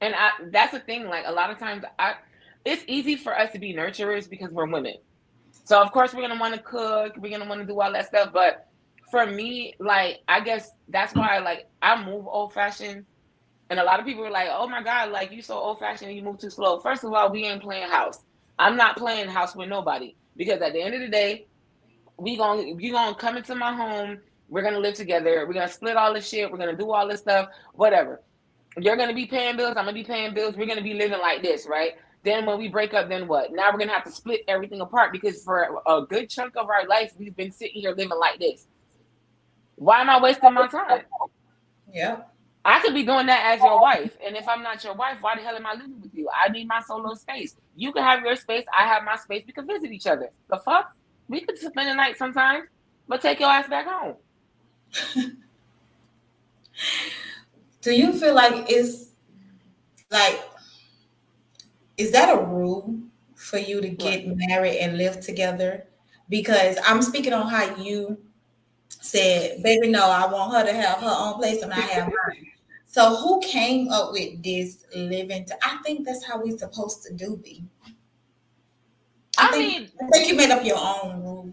[0.00, 2.14] And I that's the thing, like a lot of times I
[2.68, 4.94] it's easy for us to be nurturers because we're women.
[5.64, 8.06] So of course we're gonna want to cook, we're gonna want to do all that
[8.06, 8.30] stuff.
[8.32, 8.66] But
[9.10, 13.06] for me, like I guess that's why like I move old fashioned
[13.70, 16.14] and a lot of people are like, "Oh my god, like you so old fashioned,
[16.14, 18.22] you move too slow." First of all, we ain't playing house.
[18.58, 21.46] I'm not playing house with nobody because at the end of the day,
[22.18, 24.18] we gonna you gonna come into my home.
[24.50, 25.46] We're gonna live together.
[25.46, 26.50] We're gonna split all this shit.
[26.50, 27.48] We're gonna do all this stuff.
[27.72, 28.20] Whatever.
[28.78, 29.70] You're gonna be paying bills.
[29.76, 30.54] I'm gonna be paying bills.
[30.56, 31.92] We're gonna be living like this, right?
[32.24, 33.52] Then when we break up, then what?
[33.52, 36.86] Now we're gonna have to split everything apart because for a good chunk of our
[36.86, 38.66] life, we've been sitting here living like this.
[39.76, 41.02] Why am I wasting my time?
[41.92, 42.22] Yeah.
[42.64, 44.18] I could be doing that as your wife.
[44.24, 46.28] And if I'm not your wife, why the hell am I living with you?
[46.28, 47.56] I need my solo space.
[47.76, 48.64] You can have your space.
[48.76, 49.44] I have my space.
[49.46, 50.30] We can visit each other.
[50.50, 50.92] The fuck?
[51.28, 52.64] We could spend the night sometimes,
[53.06, 54.16] but take your ass back home.
[57.80, 59.12] Do you feel like it's
[60.10, 60.40] like
[61.98, 62.96] is that a rule
[63.34, 65.84] for you to get married and live together?
[66.28, 68.18] Because I'm speaking on how you
[68.88, 72.46] said, baby, no, I want her to have her own place and I have mine.
[72.90, 75.44] So who came up with this living?
[75.44, 77.62] To, I think that's how we're supposed to do be.
[79.36, 81.52] I, I think, mean, I think you made up your own rule.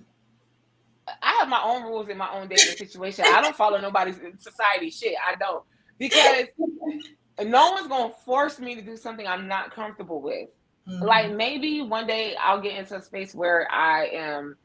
[1.21, 3.25] I have my own rules in my own dating situation.
[3.27, 5.15] I don't follow nobody's society shit.
[5.29, 5.65] I don't
[5.97, 6.45] because
[7.43, 10.50] no one's gonna force me to do something I'm not comfortable with.
[10.88, 11.04] Mm-hmm.
[11.04, 14.56] Like maybe one day I'll get into a space where I am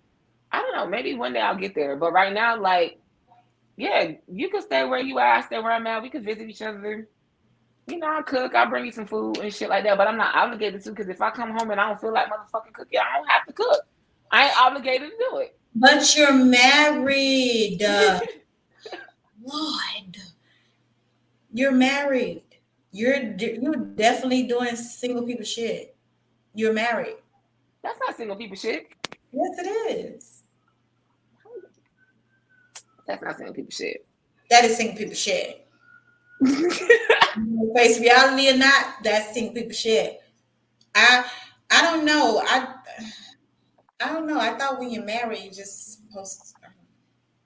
[0.53, 0.87] I don't know.
[0.87, 1.97] Maybe one day I'll get there.
[1.97, 2.99] But right now, like,
[3.77, 5.35] yeah, you can stay where you are.
[5.35, 6.03] I stay where I'm at.
[6.03, 7.09] We can visit each other.
[7.87, 8.55] You know, I cook.
[8.55, 9.97] I'll bring you some food and shit like that.
[9.97, 12.27] But I'm not obligated to because if I come home and I don't feel like
[12.27, 13.81] motherfucking cooking, I don't have to cook.
[14.31, 15.57] I ain't obligated to do it.
[15.75, 17.81] But you're married.
[19.43, 20.17] Lord,
[21.53, 22.43] you're married.
[22.92, 25.96] You're you're definitely doing single people shit.
[26.55, 27.16] You're married.
[27.83, 28.88] That's not single people shit.
[29.33, 30.42] Yes, it is.
[33.07, 34.07] That's not single people shit.
[34.50, 35.66] That is single people shit.
[37.76, 40.20] face reality or not, that's single people shit.
[40.94, 41.24] I
[41.70, 42.42] I don't know.
[42.44, 42.74] I
[44.00, 44.40] I don't know.
[44.40, 46.55] I thought when you're married, you're just supposed.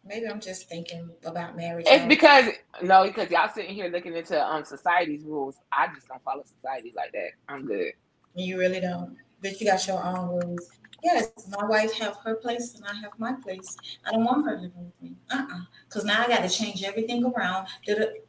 [0.07, 1.87] Maybe I'm just thinking about marriage.
[1.88, 2.47] It's because
[2.83, 5.57] no, because y'all sitting here looking into um society's rules.
[5.73, 7.31] I just don't follow society like that.
[7.49, 7.93] I'm good.
[8.35, 10.69] You really don't, but you got your own rules.
[11.03, 13.77] Yes, my wife have her place and I have my place.
[14.07, 15.17] I don't want her living with me.
[15.31, 15.61] Uh-uh.
[15.87, 17.69] Because now I got to change everything around.
[17.85, 18.27] Did it?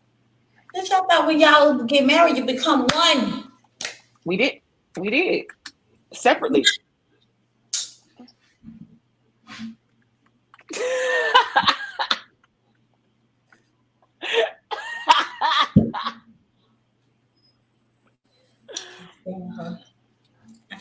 [0.74, 3.50] Did y'all thought when y'all get married, you become one?
[4.26, 4.60] We did.
[4.98, 5.46] We did.
[6.14, 6.66] Separately.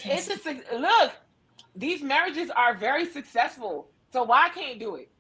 [0.05, 1.13] it's a look
[1.77, 3.89] these marriages are very successful.
[4.13, 5.11] So why can't do it?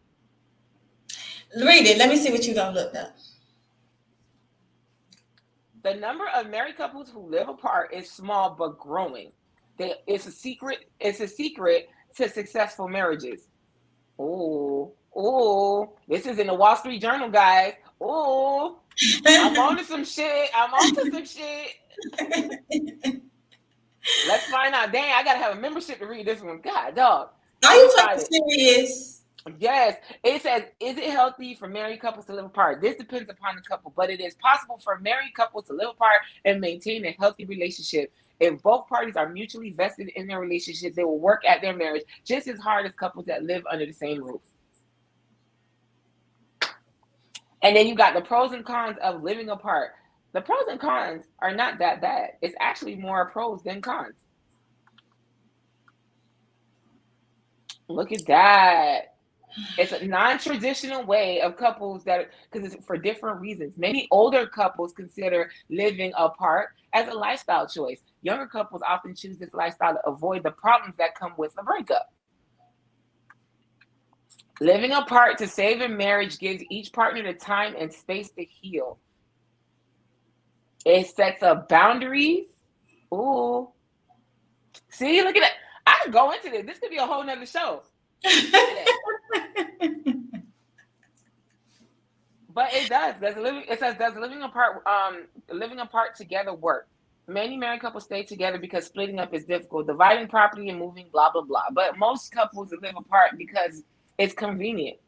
[1.56, 1.98] Read it.
[1.98, 3.16] Let me see what you don't look up.
[5.82, 9.32] The number of married couples who live apart is small but growing.
[9.76, 10.90] They, it's a secret.
[11.00, 13.48] It's a secret to successful marriages.
[14.18, 15.94] Oh, oh!
[16.08, 17.74] This is in the Wall Street Journal, guys.
[18.00, 18.78] Oh,
[19.26, 20.50] I'm on to some shit.
[20.54, 23.22] I'm on to some shit.
[24.28, 24.92] Let's find out.
[24.92, 26.60] Dang, I gotta have a membership to read this one.
[26.60, 27.30] God, dog.
[27.66, 29.22] Are you fucking serious?
[29.58, 29.96] Yes.
[30.22, 32.80] It says, is it healthy for married couples to live apart?
[32.80, 36.20] This depends upon the couple, but it is possible for married couples to live apart
[36.44, 38.12] and maintain a healthy relationship.
[38.40, 42.04] If both parties are mutually vested in their relationship, they will work at their marriage
[42.24, 44.40] just as hard as couples that live under the same roof.
[47.62, 49.92] And then you got the pros and cons of living apart.
[50.34, 52.32] The pros and cons are not that bad.
[52.42, 54.16] It's actually more pros than cons.
[57.88, 59.14] Look at that.
[59.78, 63.74] It's a non-traditional way of couples that because it's for different reasons.
[63.76, 68.00] Many older couples consider living apart as a lifestyle choice.
[68.22, 72.12] Younger couples often choose this lifestyle to avoid the problems that come with a breakup.
[74.60, 78.98] Living apart to save a marriage gives each partner the time and space to heal.
[80.84, 82.46] It sets up boundaries.
[83.12, 83.68] Ooh.
[84.90, 85.52] See, look at that.
[85.86, 86.66] I could go into this.
[86.66, 87.82] This could be a whole nother show.
[88.22, 88.32] but
[92.72, 93.20] it does.
[93.20, 96.88] Does living it says does living apart um living apart together work?
[97.26, 101.30] Many married couples stay together because splitting up is difficult, dividing property and moving, blah
[101.32, 101.64] blah blah.
[101.72, 103.82] But most couples live apart because
[104.18, 104.98] it's convenient.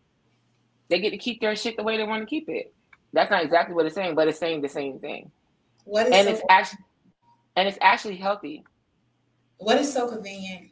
[0.88, 2.72] They get to keep their shit the way they want to keep it.
[3.12, 5.30] That's not exactly what it's saying, but it's saying the same thing.
[5.86, 6.84] What is and so it's actually
[7.56, 8.64] and it's actually healthy.
[9.58, 10.70] What is so convenient?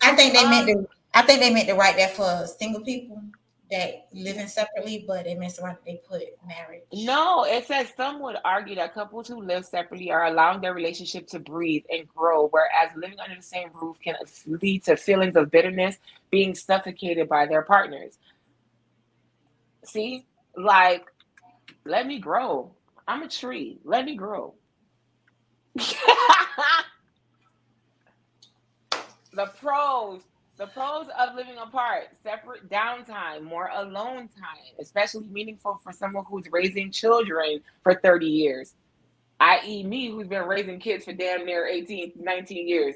[0.00, 0.88] I think they um, meant to.
[1.12, 3.22] I think they meant to write that for single people
[3.70, 5.76] that living separately, but they messed around.
[5.84, 6.82] They put marriage.
[6.92, 11.26] No, it says some would argue that couples who live separately are allowing their relationship
[11.28, 14.14] to breathe and grow, whereas living under the same roof can
[14.46, 15.98] lead to feelings of bitterness,
[16.30, 18.18] being suffocated by their partners.
[19.84, 21.06] See, like,
[21.84, 22.72] let me grow.
[23.08, 23.78] I'm a tree.
[23.84, 24.54] Let me grow.
[29.34, 30.20] the pros
[30.58, 36.44] the pros of living apart separate downtime more alone time especially meaningful for someone who's
[36.52, 38.74] raising children for 30 years
[39.40, 42.94] i.e me who's been raising kids for damn near 18 19 years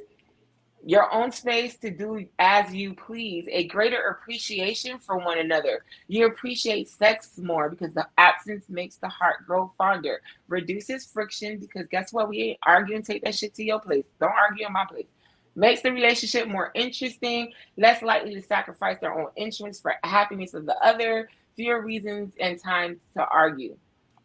[0.86, 5.84] your own space to do as you please, a greater appreciation for one another.
[6.06, 11.88] You appreciate sex more because the absence makes the heart grow fonder, reduces friction because
[11.88, 12.28] guess what?
[12.28, 14.04] We ain't arguing, take that shit to your place.
[14.20, 15.08] Don't argue in my place.
[15.56, 20.66] Makes the relationship more interesting, less likely to sacrifice their own interests for happiness of
[20.66, 23.76] the other, fewer reasons and times to argue.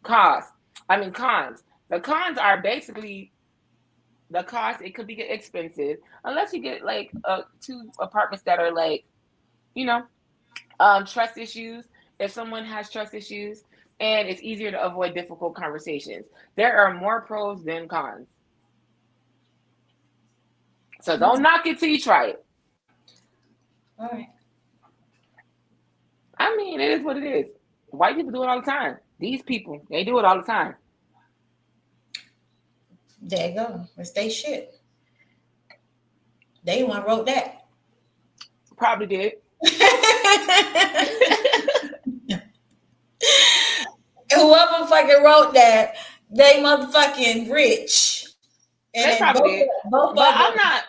[0.04, 0.52] Cost.
[0.88, 1.64] I mean cons.
[1.90, 3.31] The cons are basically
[4.32, 8.72] the cost it could be expensive unless you get like uh, two apartments that are
[8.72, 9.04] like
[9.74, 10.02] you know
[10.80, 11.84] um, trust issues
[12.18, 13.64] if someone has trust issues
[14.00, 16.26] and it's easier to avoid difficult conversations.
[16.56, 18.28] There are more pros than cons.
[21.02, 22.44] So don't knock it till you try it.
[23.98, 24.26] All right.
[26.38, 27.50] I mean it is what it is.
[27.88, 28.96] White people do it all the time.
[29.18, 30.74] These people they do it all the time
[33.22, 33.86] there you go.
[33.96, 34.78] It's they shit.
[36.64, 37.66] They one wrote that.
[38.76, 39.32] Probably did.
[44.34, 45.94] Whoever fucking wrote that,
[46.30, 48.26] they motherfucking rich.
[48.94, 50.84] And they probably both, both but I'm not.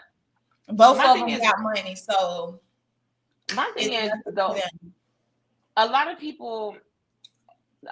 [0.69, 2.59] Both of them is, got money, so.
[3.55, 4.57] My thing is though,
[5.77, 6.77] a lot of people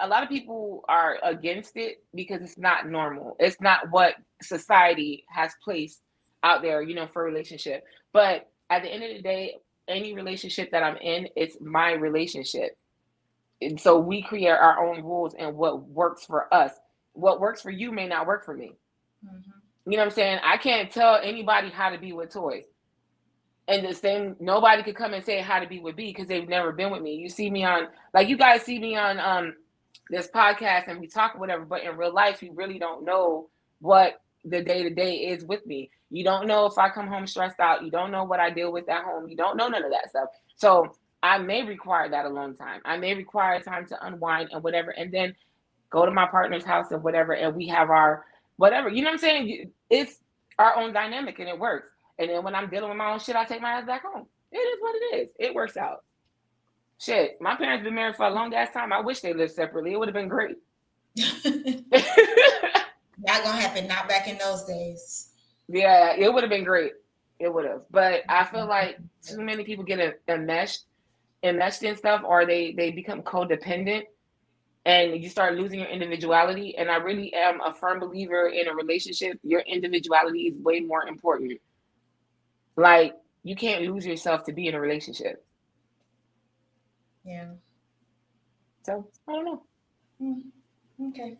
[0.00, 3.36] a lot of people are against it because it's not normal.
[3.38, 6.00] It's not what society has placed
[6.42, 7.84] out there, you know, for a relationship.
[8.12, 9.56] But at the end of the day,
[9.88, 12.76] any relationship that I'm in, it's my relationship.
[13.60, 16.72] And so we create our own rules and what works for us.
[17.12, 18.72] What works for you may not work for me.
[19.24, 19.90] Mm-hmm.
[19.90, 20.40] You know what I'm saying?
[20.44, 22.64] I can't tell anybody how to be with Toy.
[23.68, 26.48] And the same, nobody could come and say how to be with B because they've
[26.48, 27.14] never been with me.
[27.14, 29.54] You see me on, like you guys see me on um
[30.10, 33.48] this podcast and we talk whatever, but in real life, you really don't know
[33.80, 35.90] what the day to day is with me.
[36.10, 37.84] You don't know if I come home stressed out.
[37.84, 39.28] You don't know what I deal with at home.
[39.28, 40.28] You don't know none of that stuff.
[40.56, 42.80] So I may require that alone time.
[42.84, 45.34] I may require time to unwind and whatever, and then
[45.90, 48.24] go to my partner's house and whatever, and we have our
[48.56, 48.88] whatever.
[48.88, 49.70] You know what I'm saying?
[49.88, 50.18] It's
[50.58, 51.88] our own dynamic and it works.
[52.18, 54.26] And then when I'm dealing with my own shit, I take my ass back home.
[54.50, 55.30] It is what it is.
[55.38, 56.04] It works out.
[57.02, 58.92] Shit, my parents been married for a long ass time.
[58.92, 59.92] I wish they lived separately.
[59.92, 60.56] It would have been great.
[63.18, 63.88] Not gonna happen.
[63.88, 65.30] Not back in those days.
[65.66, 66.92] Yeah, it would have been great.
[67.40, 67.82] It would have.
[67.90, 70.84] But I feel like too many people get enmeshed,
[71.42, 74.04] enmeshed in stuff, or they they become codependent,
[74.86, 76.76] and you start losing your individuality.
[76.78, 79.40] And I really am a firm believer in a relationship.
[79.42, 81.60] Your individuality is way more important.
[82.76, 85.44] Like you can't lose yourself to be in a relationship.
[87.24, 87.52] Yeah.
[88.84, 89.62] So I don't know.
[90.20, 90.42] Mm,
[91.10, 91.38] okay.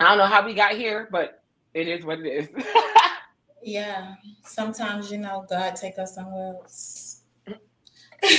[0.00, 2.48] I don't know how we got here, but it is what it is.
[3.62, 4.14] yeah.
[4.44, 7.22] Sometimes you know God take us somewhere else.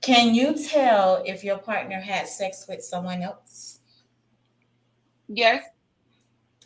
[0.00, 3.80] Can you tell if your partner had sex with someone else?
[5.28, 5.64] Yes.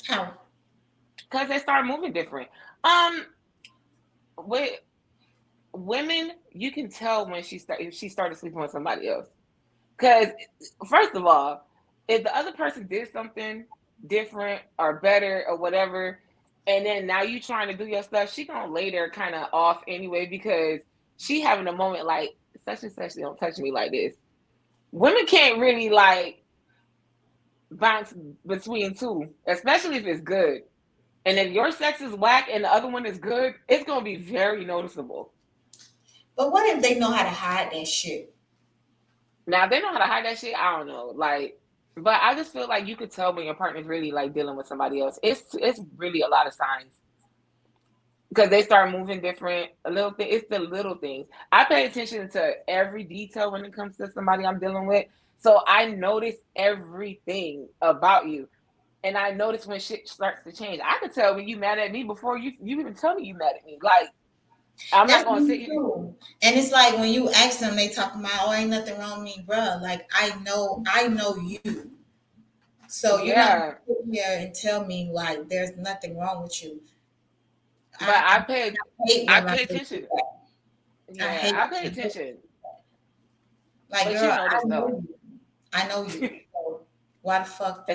[0.07, 0.35] How?
[1.17, 2.49] Because they start moving different.
[2.85, 3.27] Um,
[4.37, 4.81] with
[5.73, 9.27] women, you can tell when she start if she started sleeping with somebody else.
[9.97, 10.29] Because
[10.89, 11.67] first of all,
[12.09, 13.65] if the other person did something
[14.07, 16.21] different or better or whatever,
[16.67, 19.49] and then now you trying to do your stuff, she gonna lay there kind of
[19.53, 20.81] off anyway because
[21.17, 24.15] she having a moment like such and such don't touch me like this.
[24.93, 26.43] Women can't really like
[27.71, 28.13] bounce
[28.47, 30.63] between two, especially if it's good.
[31.27, 34.17] And if your sex is whack and the other one is good, it's gonna be
[34.17, 35.33] very noticeable.
[36.37, 38.35] But what if they know how to hide that shit?
[39.47, 40.55] Now they know how to hide that shit.
[40.57, 41.59] I don't know, like,
[41.97, 44.67] but I just feel like you could tell when your partner's really like dealing with
[44.67, 45.19] somebody else.
[45.23, 47.01] It's it's really a lot of signs
[48.31, 49.71] because they start moving different.
[49.85, 50.29] A little thing.
[50.31, 51.27] It's the little things.
[51.53, 55.07] I pay attention to every detail when it comes to somebody I'm dealing with.
[55.39, 58.49] So I notice everything about you.
[59.03, 60.81] And I notice when shit starts to change.
[60.85, 63.35] I could tell when you mad at me before you you even tell me you
[63.35, 63.79] mad at me.
[63.83, 64.09] Like
[64.93, 65.83] I'm That's not gonna sit here.
[66.43, 69.37] And it's like when you ask them, they talk about, oh, ain't nothing wrong with
[69.37, 69.79] me, bro.
[69.81, 71.91] Like I know, I know you.
[72.89, 73.75] So you're yeah.
[73.87, 76.81] not here and tell me like there's nothing wrong with you.
[78.01, 78.75] But I, I pay
[79.29, 80.07] I, I pay attention.
[81.13, 82.37] Yeah, I, I pay attention.
[83.91, 85.15] Like but girl, you know I, know you.
[85.73, 86.41] I know you.
[86.53, 86.81] so
[87.23, 87.89] why the fuck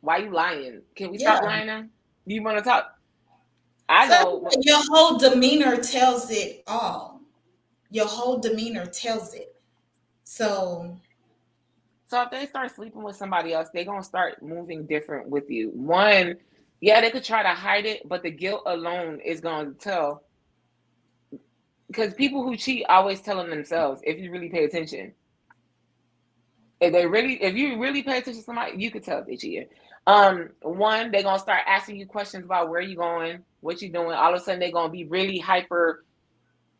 [0.00, 0.82] why you lying?
[0.94, 1.36] Can we yeah.
[1.36, 1.84] stop lying now?
[2.26, 2.98] You want to talk?
[3.90, 7.20] I so your whole demeanor tells it all.
[7.90, 9.56] Your whole demeanor tells it.
[10.22, 10.96] So
[12.06, 15.70] so if they start sleeping with somebody else, they're gonna start moving different with you.
[15.74, 16.36] One,
[16.80, 20.22] yeah, they could try to hide it, but the guilt alone is gonna tell.
[21.88, 25.12] Because people who cheat always tell them themselves, if you really pay attention.
[26.80, 29.36] If they really, if you really pay attention to somebody, you could tell if they
[29.36, 29.66] cheating.
[30.06, 34.12] Um, one, they're gonna start asking you questions about where you going, what you doing.
[34.12, 36.04] All of a sudden, they're gonna be really hyper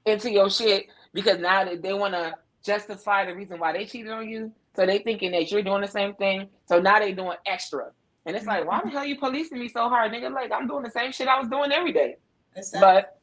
[0.07, 2.34] into your shit because now that they want to
[2.64, 4.53] justify the reason why they cheated on you.
[4.76, 6.48] So they thinking that you're doing the same thing.
[6.66, 7.90] So now they doing extra.
[8.26, 10.32] And it's like, why the hell are you policing me so hard, nigga?
[10.32, 12.16] Like I'm doing the same shit I was doing every day.
[12.55, 12.80] Exactly.
[12.80, 13.18] But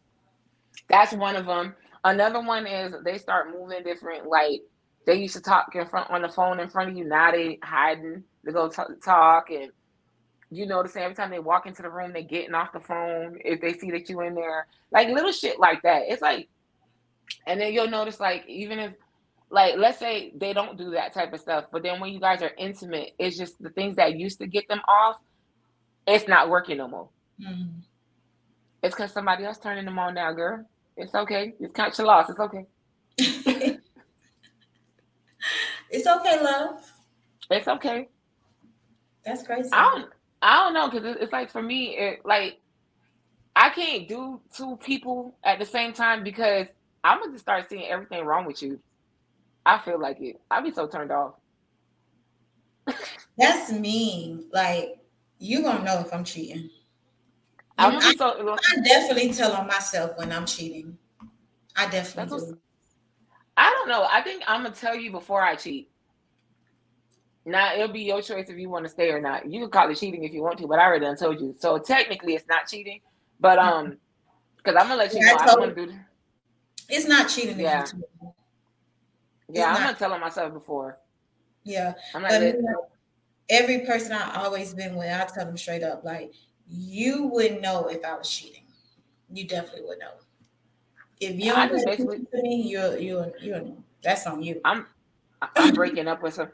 [0.89, 1.75] that's one of them.
[2.03, 4.27] Another one is they start moving different.
[4.27, 4.61] Like
[5.07, 7.05] they used to talk in front on the phone in front of you.
[7.05, 8.23] Now they hiding.
[8.43, 9.71] They go t- talk and
[10.51, 13.61] you notice every time they walk into the room, they getting off the phone if
[13.61, 16.03] they see that you in there, like little shit like that.
[16.07, 16.49] It's like,
[17.45, 18.93] and then you'll notice like even if
[19.49, 22.41] like let's say they don't do that type of stuff, but then when you guys
[22.41, 25.15] are intimate, it's just the things that used to get them off,
[26.05, 27.07] it's not working no more.
[27.41, 27.79] Mm-hmm.
[28.83, 30.65] It's because somebody else turning them on now, girl.
[30.97, 31.53] It's okay.
[31.61, 32.29] It's count your loss.
[32.29, 33.77] It's okay.
[35.89, 36.91] it's okay, love.
[37.49, 38.09] It's okay.
[39.25, 39.69] That's crazy.
[39.71, 40.11] I don't.
[40.41, 42.59] I don't know because it's like for me, it like
[43.55, 46.67] I can't do two people at the same time because
[47.03, 48.79] I'm gonna start seeing everything wrong with you.
[49.65, 50.39] I feel like it.
[50.51, 51.33] I'd be so turned off.
[53.37, 54.45] That's mean.
[54.51, 54.99] Like
[55.39, 56.69] you gonna know if I'm cheating.
[57.79, 60.97] I'm I, so, I definitely tell on myself when I'm cheating.
[61.75, 62.59] I definitely do.
[63.57, 64.07] I don't know.
[64.09, 65.89] I think I'm gonna tell you before I cheat.
[67.43, 69.49] Now it'll be your choice if you want to stay or not.
[69.49, 71.55] You can call it cheating if you want to, but I already done told you.
[71.57, 73.01] So technically, it's not cheating.
[73.39, 73.97] But um,
[74.57, 75.93] because I'm gonna let you yeah, know I, I want to do.
[76.89, 77.59] It's not cheating.
[77.59, 77.85] Yeah.
[79.49, 79.81] yeah, I'm not.
[79.81, 80.99] gonna tell myself before.
[81.63, 82.31] Yeah, I'm not.
[83.49, 86.33] Every person I've always been with, I tell them straight up, like
[86.67, 88.63] you wouldn't know if I was cheating.
[89.31, 90.11] You definitely would know.
[91.19, 93.61] If you don't basically to me, you're you're you're
[94.03, 94.61] that's on you.
[94.63, 94.85] I'm
[95.55, 96.49] I'm breaking up with some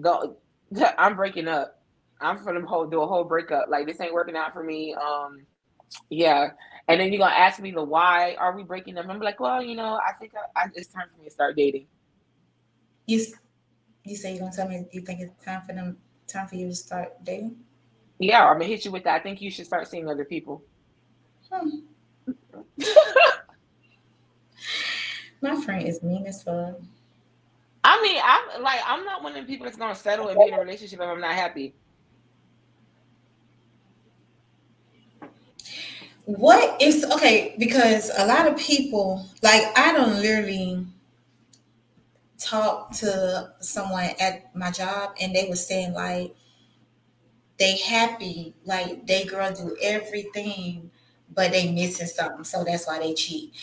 [0.00, 0.36] go.
[0.98, 1.82] I'm breaking up.
[2.20, 3.68] I'm gonna whole do a whole breakup.
[3.68, 4.94] Like this ain't working out for me.
[4.94, 5.42] Um,
[6.08, 6.50] yeah.
[6.88, 9.06] And then you're gonna ask me the why are we breaking up?
[9.08, 11.56] I'm like, well, you know, I think I, I, it's time for me to start
[11.56, 11.86] dating.
[13.06, 13.24] You,
[14.04, 15.96] you say you're gonna tell me you think it's time for them,
[16.26, 17.56] time for you to start dating?
[18.18, 19.20] Yeah, I'm gonna hit you with that.
[19.20, 20.62] I think you should start seeing other people.
[21.52, 21.68] Hmm.
[25.46, 26.74] My friend is mean as fuck.
[27.84, 30.48] I mean, I'm like, I'm not one of the people that's gonna settle and be
[30.48, 31.72] in a relationship if I'm not happy.
[36.24, 37.54] What is okay?
[37.58, 40.84] Because a lot of people, like, I don't literally
[42.38, 46.34] talk to someone at my job, and they were saying like
[47.56, 50.90] they happy, like they girl do everything,
[51.32, 53.54] but they missing something, so that's why they cheat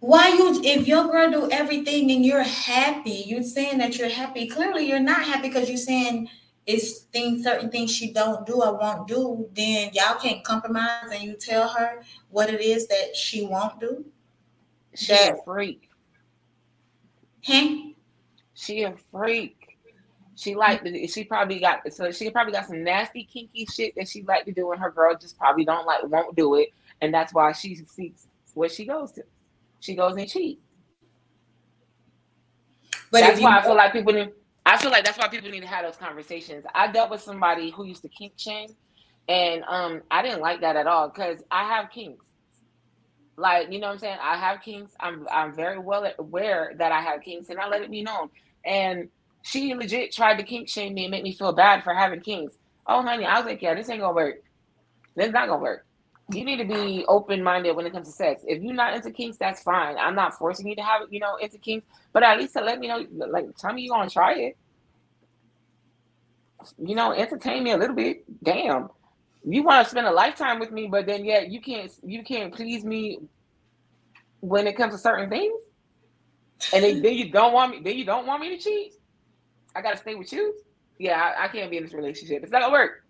[0.00, 4.48] why you if your girl do everything and you're happy you're saying that you're happy
[4.48, 6.28] clearly you're not happy because you're saying
[6.66, 11.22] it's things, certain things she don't do or won't do, then y'all can't compromise and
[11.22, 14.04] you tell her what it is that she won't do.
[14.94, 15.88] She that, a freak.
[17.44, 17.76] Huh?
[18.54, 19.56] She a freak.
[20.36, 24.22] She like she probably got so she probably got some nasty kinky shit that she
[24.22, 26.72] like to do, and her girl just probably don't like won't do it,
[27.02, 29.22] and that's why she seeks where she goes to.
[29.80, 30.60] She goes and cheat.
[33.10, 34.30] But that's why I feel like people need.
[34.66, 36.64] I feel like that's why people need to have those conversations.
[36.74, 38.76] I dealt with somebody who used to kink shame,
[39.28, 42.26] and um, I didn't like that at all because I have kinks.
[43.36, 44.92] Like you know what I'm saying, I have kinks.
[45.00, 48.30] I'm I'm very well aware that I have kinks, and I let it be known.
[48.64, 49.08] And
[49.42, 52.54] she legit tried to kink shame me and make me feel bad for having kinks.
[52.86, 54.36] Oh honey, I was like, yeah, this ain't gonna work.
[55.16, 55.86] This is not gonna work
[56.32, 58.42] you need to be open minded when it comes to sex.
[58.46, 59.96] If you're not into kinks, that's fine.
[59.98, 62.60] I'm not forcing you to have it, you know into kinks, but at least to
[62.60, 64.56] let me know, like tell me you're gonna try it.
[66.78, 68.24] You know, entertain me a little bit.
[68.42, 68.90] Damn,
[69.44, 72.54] you want to spend a lifetime with me, but then yet you can't you can't
[72.54, 73.18] please me
[74.40, 75.60] when it comes to certain things,
[76.74, 77.80] and then, then you don't want me.
[77.82, 78.92] Then you don't want me to cheat.
[79.74, 80.54] I gotta stay with you.
[80.98, 82.42] Yeah, I, I can't be in this relationship.
[82.42, 83.04] It's not gonna work.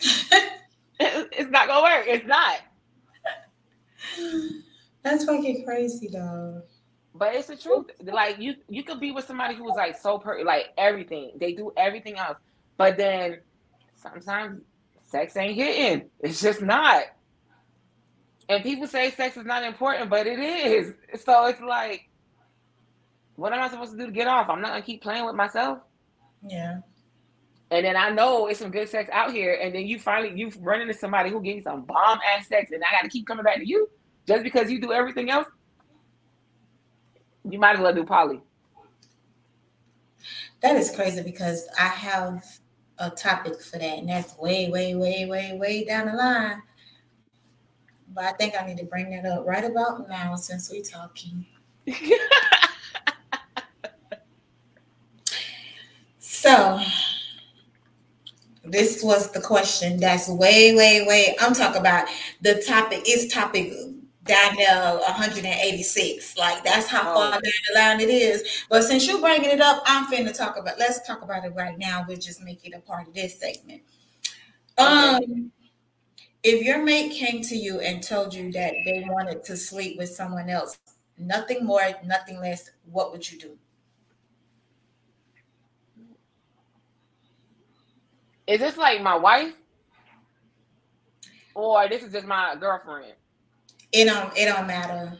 [1.00, 2.06] it's not gonna work.
[2.06, 2.58] It's not.
[5.02, 6.62] That's fucking crazy though.
[7.14, 7.86] But it's the truth.
[8.02, 11.32] Like you, you could be with somebody who's like so per, like everything.
[11.38, 12.38] They do everything else,
[12.76, 13.38] but then
[13.94, 14.62] sometimes
[15.06, 16.10] sex ain't hitting.
[16.20, 17.04] It's just not.
[18.48, 20.94] And people say sex is not important, but it is.
[21.24, 22.08] So it's like,
[23.34, 24.48] what am I supposed to do to get off?
[24.48, 25.78] I'm not gonna keep playing with myself.
[26.46, 26.78] Yeah.
[27.70, 30.52] And then I know it's some good sex out here, and then you finally you
[30.60, 33.26] run into somebody who gives you some bomb ass sex, and I got to keep
[33.26, 33.88] coming back to you
[34.26, 35.48] just because you do everything else.
[37.48, 38.40] You might as well do poly.
[40.62, 42.44] That is crazy because I have
[42.98, 46.62] a topic for that, and that's way, way, way, way, way down the line.
[48.14, 51.44] But I think I need to bring that up right about now since we're talking.
[56.18, 56.80] so
[58.70, 61.36] this was the question that's way, way, way.
[61.40, 62.08] I'm talking about
[62.40, 63.72] the topic is topic
[64.26, 66.36] there 186.
[66.36, 67.30] Like that's how far oh.
[67.30, 68.64] down the line it is.
[68.68, 70.78] But since you're bringing it up, I'm finna talk about.
[70.78, 72.04] Let's talk about it right now.
[72.06, 73.82] We'll just make it a part of this segment.
[74.78, 75.50] Um,
[76.42, 80.10] if your mate came to you and told you that they wanted to sleep with
[80.10, 80.78] someone else,
[81.18, 83.58] nothing more, nothing less, what would you do?
[88.46, 89.54] Is this like my wife?
[91.54, 93.14] Or this is just my girlfriend?
[93.92, 95.18] It don't it don't matter.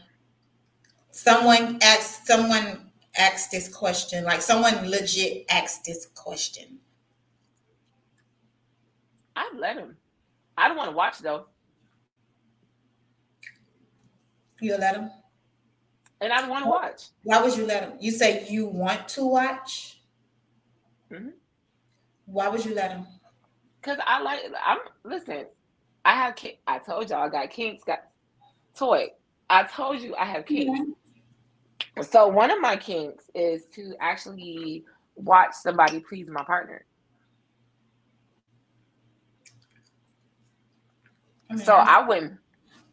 [1.11, 6.77] Someone asked someone asked this question, like someone legit asked this question.
[9.35, 9.97] I'd let him.
[10.57, 11.47] I don't want to watch though.
[14.59, 15.11] You'll let him?
[16.19, 17.03] And I don't want to watch.
[17.23, 17.93] Why would you let him?
[17.99, 19.99] You say you want to watch?
[21.11, 21.29] Mm-hmm.
[22.25, 23.05] Why would you let him?
[23.87, 25.45] Cause I like I'm listen.
[26.03, 26.35] I have
[26.67, 27.85] I told y'all I got kinks.
[27.85, 27.99] Got
[28.75, 29.07] toy.
[29.49, 30.77] I told you I have kinks.
[31.95, 32.03] Yeah.
[32.03, 34.83] So one of my kinks is to actually
[35.15, 36.83] watch somebody please my partner.
[41.49, 42.33] I mean, so I wouldn't.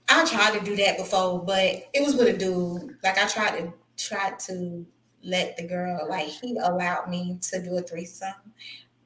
[0.08, 2.98] I tried to do that before, but it was with a dude.
[3.02, 4.86] Like I tried to try to
[5.24, 8.34] let the girl like he allowed me to do a threesome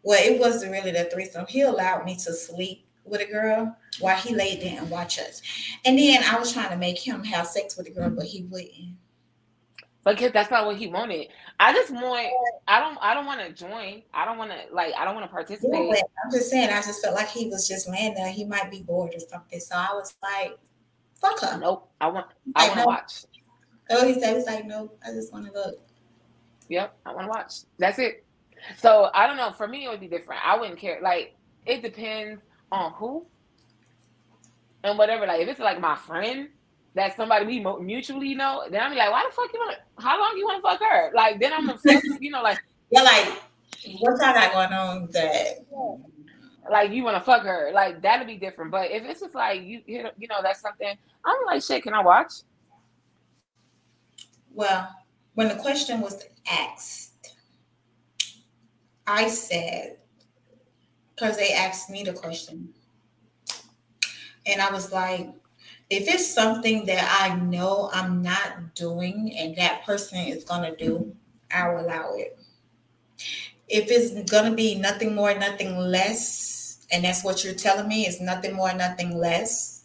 [0.09, 1.45] well, it wasn't really the threesome.
[1.51, 5.43] He allowed me to sleep with a girl while he laid there and watch us.
[5.85, 8.45] And then I was trying to make him have sex with a girl, but he
[8.45, 8.97] wouldn't.
[10.07, 11.27] Because that's not what he wanted.
[11.61, 12.27] I just want.
[12.67, 12.97] I don't.
[13.03, 14.03] I don't want to join.
[14.15, 14.95] I don't want to like.
[14.97, 15.91] I don't want to participate.
[15.91, 16.71] Yeah, I'm just saying.
[16.71, 18.31] I just felt like he was just laying there.
[18.31, 19.61] He might be bored or something.
[19.61, 20.59] So I was like,
[21.21, 21.91] "Fuck her." Nope.
[22.01, 22.29] I want.
[22.57, 22.87] I want to no.
[22.87, 23.25] watch.
[23.91, 24.99] Oh, he said, "He's like, "Nope.
[25.07, 25.79] I just want to look."
[26.71, 26.97] Yep.
[27.05, 27.53] I want to watch.
[27.79, 28.25] That's it.
[28.77, 29.53] So I don't know.
[29.53, 30.43] For me, it would be different.
[30.45, 30.99] I wouldn't care.
[31.03, 31.37] Like
[31.67, 32.43] it depends
[32.73, 33.27] on who
[34.85, 35.27] and whatever.
[35.27, 36.49] Like if it's like my friend,
[36.95, 39.79] that's somebody we mutually know, then I'm like, why the fuck you want?
[39.99, 41.13] How long you want to fuck her?
[41.15, 42.21] Like then I'm obsessed.
[42.21, 42.59] you know, like
[42.91, 43.43] yeah, like
[44.01, 45.65] what y'all got going on that?
[46.71, 47.71] Like you want to fuck her?
[47.73, 48.71] Like that'd be different.
[48.71, 50.95] But if it's just like you, you know, that's something.
[51.25, 51.83] I'm like, shit.
[51.83, 52.33] Can I watch?
[54.53, 54.89] Well,
[55.35, 57.08] when the question was asked
[59.09, 59.99] I said,
[61.15, 62.75] because they asked me the question.
[64.47, 65.29] And I was like,
[65.91, 70.77] if it's something that I know I'm not doing and that person is going to
[70.77, 71.15] do,
[71.53, 72.39] I'll allow it.
[73.69, 78.21] if it's gonna be nothing more, nothing less, and that's what you're telling me is
[78.21, 79.78] nothing more, nothing less,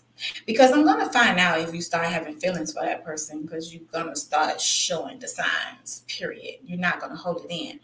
[0.46, 3.84] because I'm gonna find out if you start having feelings for that person because you're
[3.92, 6.04] gonna start showing the signs.
[6.08, 6.60] Period.
[6.66, 7.80] You're not gonna hold it in.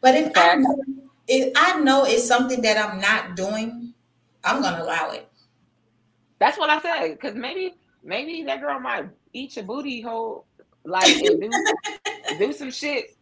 [0.00, 0.84] But if I know,
[1.28, 3.94] if I know it's something that I'm not doing,
[4.44, 5.28] I'm gonna allow it.
[6.38, 7.12] That's what I said.
[7.12, 10.46] Because maybe maybe that girl might eat your booty hole,
[10.84, 11.50] like and do,
[12.38, 13.16] do some shit,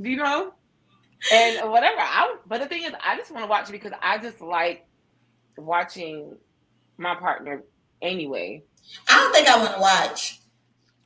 [0.00, 0.54] you know,
[1.32, 2.00] and whatever.
[2.00, 4.86] I but the thing is, I just want to watch it because I just like
[5.56, 6.36] watching
[6.98, 7.62] my partner
[8.02, 8.62] anyway.
[9.08, 10.40] I don't think I want to watch.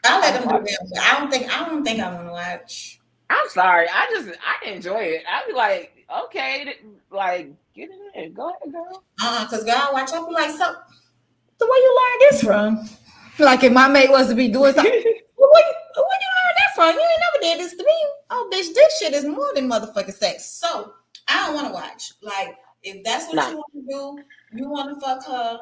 [0.04, 1.14] I'll let them do that.
[1.14, 3.00] I don't think I don't think I want to watch.
[3.28, 3.86] I'm sorry.
[3.88, 5.22] I just I enjoy it.
[5.28, 6.74] I'd be like, okay,
[7.10, 9.04] like get in there, go ahead, girl.
[9.20, 10.12] Uh, uh-uh, cause girl, watch.
[10.12, 10.74] I'll be like, so
[11.58, 12.88] the way you learn this from?
[13.38, 14.92] Like if my mate was to be doing something,
[15.36, 16.94] well, where, you, where you learn that from?
[16.94, 18.06] You ain't never did this to me.
[18.30, 20.50] Oh, bitch, this shit is more than motherfucking sex.
[20.50, 20.94] So
[21.28, 22.12] I don't want to watch.
[22.22, 23.48] Like if that's what nah.
[23.50, 25.60] you want to do, you want to fuck her,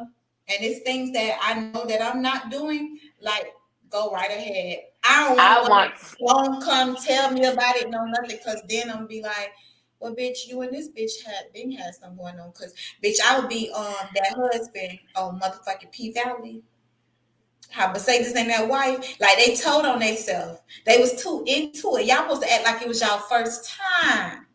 [0.49, 2.99] and it's things that I know that I'm not doing.
[3.20, 3.55] Like
[3.90, 4.78] go right ahead.
[5.05, 8.97] I don't I want, don't come tell me about it, no nothing, because then I'm
[8.97, 9.53] gonna be like,
[10.01, 12.53] well, bitch, you and this bitch had been had something going on.
[12.53, 16.62] Cause bitch, I would be um that husband on motherfucking P Valley.
[17.70, 20.61] How Mercedes and that wife, like they told on themselves.
[20.84, 22.07] They was too into it.
[22.07, 23.72] Y'all supposed to act like it was y'all first
[24.03, 24.47] time.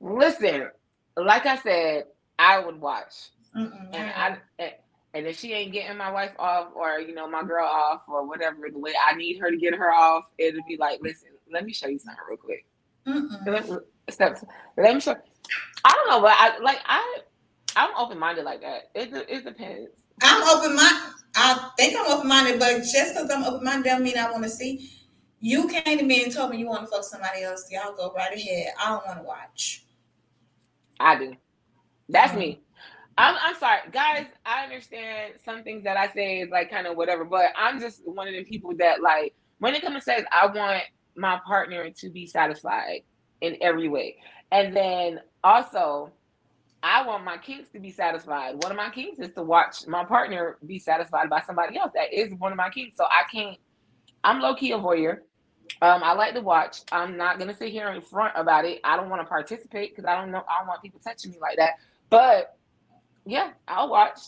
[0.00, 0.70] Listen,
[1.16, 2.04] like I said,
[2.38, 3.30] I would watch.
[3.56, 4.12] Mm-mm, and
[4.58, 4.72] I
[5.12, 8.26] and if she ain't getting my wife off or you know my girl off or
[8.26, 11.64] whatever the way I need her to get her off, it'll be like, listen, let
[11.64, 12.64] me show you something real quick.
[14.08, 14.44] Steps.
[14.76, 15.16] Let me show.
[15.84, 17.20] I don't know, but I like I.
[17.76, 18.90] I'm open minded like that.
[18.94, 19.90] It it depends.
[20.22, 21.02] I'm open minded.
[21.34, 24.42] I think I'm open minded, but just because I'm open minded doesn't mean I want
[24.44, 24.90] to see.
[25.40, 27.66] You came to me and told me you want to fuck somebody else.
[27.70, 28.72] Y'all go right ahead.
[28.78, 29.84] I don't want to watch.
[30.98, 31.34] I do.
[32.08, 32.40] That's mm-hmm.
[32.40, 32.60] me.
[33.20, 34.26] I'm, I'm sorry, guys.
[34.46, 38.00] I understand some things that I say is like kind of whatever, but I'm just
[38.08, 40.84] one of the people that like when it comes to sex, I want
[41.16, 43.02] my partner to be satisfied
[43.42, 44.16] in every way.
[44.50, 46.12] And then also,
[46.82, 48.62] I want my kinks to be satisfied.
[48.62, 51.92] One of my kinks is to watch my partner be satisfied by somebody else.
[51.94, 52.96] That is one of my kinks.
[52.96, 53.58] So I can't,
[54.24, 55.18] I'm low key a voyeur.
[55.82, 56.78] Um, I like to watch.
[56.90, 58.80] I'm not gonna sit here in front about it.
[58.82, 60.42] I don't want to participate because I don't know.
[60.48, 61.74] I don't want people touching me like that.
[62.08, 62.56] But
[63.24, 64.18] yeah, I'll watch.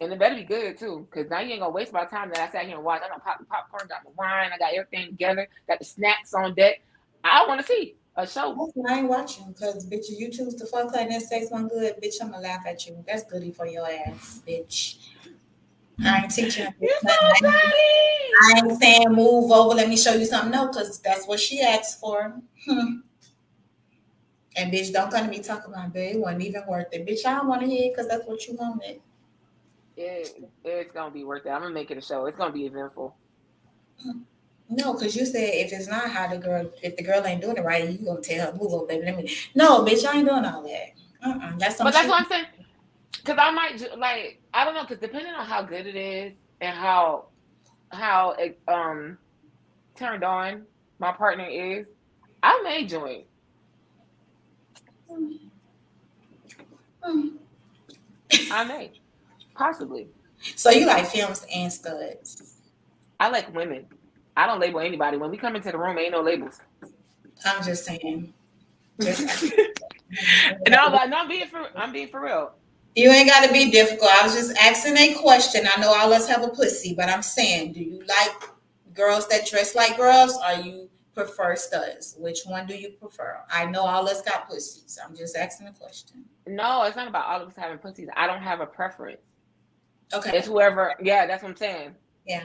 [0.00, 2.38] And it better be good too, because now you ain't gonna waste my time that
[2.38, 3.04] I sat here and watched.
[3.04, 6.34] I got pop the popcorn, got the wine, I got everything together, got the snacks
[6.34, 6.80] on deck.
[7.22, 8.72] I want to see a show.
[8.88, 11.94] I ain't watching because bitch, you choose to fuck her and that sex one good,
[12.02, 12.14] bitch.
[12.20, 13.04] I'm gonna laugh at you.
[13.06, 14.96] That's goody for your ass, bitch.
[16.04, 16.74] I ain't teaching.
[16.80, 19.74] you so I ain't saying move over.
[19.74, 20.50] Let me show you something.
[20.50, 22.34] No, because that's what she asked for.
[22.66, 22.96] Hmm.
[24.56, 27.06] And bitch, don't come to me talking about, babe, it wasn't even worth it.
[27.06, 29.00] Bitch, I don't want to hear it because that's what you wanted
[29.96, 31.50] it, it's gonna be worth it.
[31.50, 32.26] I'm gonna make it a show.
[32.26, 33.14] It's gonna be eventful.
[34.68, 37.56] No, because you said if it's not how the girl, if the girl ain't doing
[37.56, 39.04] it right, you gonna tell her, move on, baby.
[39.04, 39.34] Let me.
[39.54, 40.92] No, bitch, I ain't doing all that.
[41.24, 42.46] Uh-uh, that's but that's what I'm saying.
[43.12, 44.82] Because I might like I don't know.
[44.82, 47.26] Because depending on how good it is and how
[47.90, 49.18] how it, um
[49.96, 50.62] turned on
[50.98, 51.86] my partner is,
[52.42, 53.24] I may join.
[58.50, 58.92] I may.
[59.54, 60.08] Possibly.
[60.56, 62.58] So you like fems and studs?
[63.20, 63.86] I like women.
[64.36, 65.16] I don't label anybody.
[65.16, 66.60] When we come into the room, ain't no labels.
[67.44, 68.32] I'm just saying.
[69.00, 69.52] Just
[70.68, 72.52] no, no, I'm being for I'm being for real.
[72.94, 74.10] You ain't got to be difficult.
[74.10, 75.66] I was just asking a question.
[75.66, 78.50] I know all us have a pussy, but I'm saying, do you like
[78.94, 82.14] girls that dress like girls, Are you prefer studs?
[82.18, 83.38] Which one do you prefer?
[83.50, 84.98] I know all us got pussies.
[85.04, 86.24] I'm just asking a question.
[86.46, 88.08] No, it's not about all of us having pussies.
[88.16, 89.20] I don't have a preference.
[90.14, 90.36] Okay.
[90.36, 90.94] It's whoever.
[91.02, 91.94] Yeah, that's what I'm saying.
[92.26, 92.42] Yeah.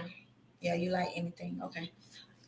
[0.61, 1.59] Yeah, you like anything.
[1.63, 1.91] Okay.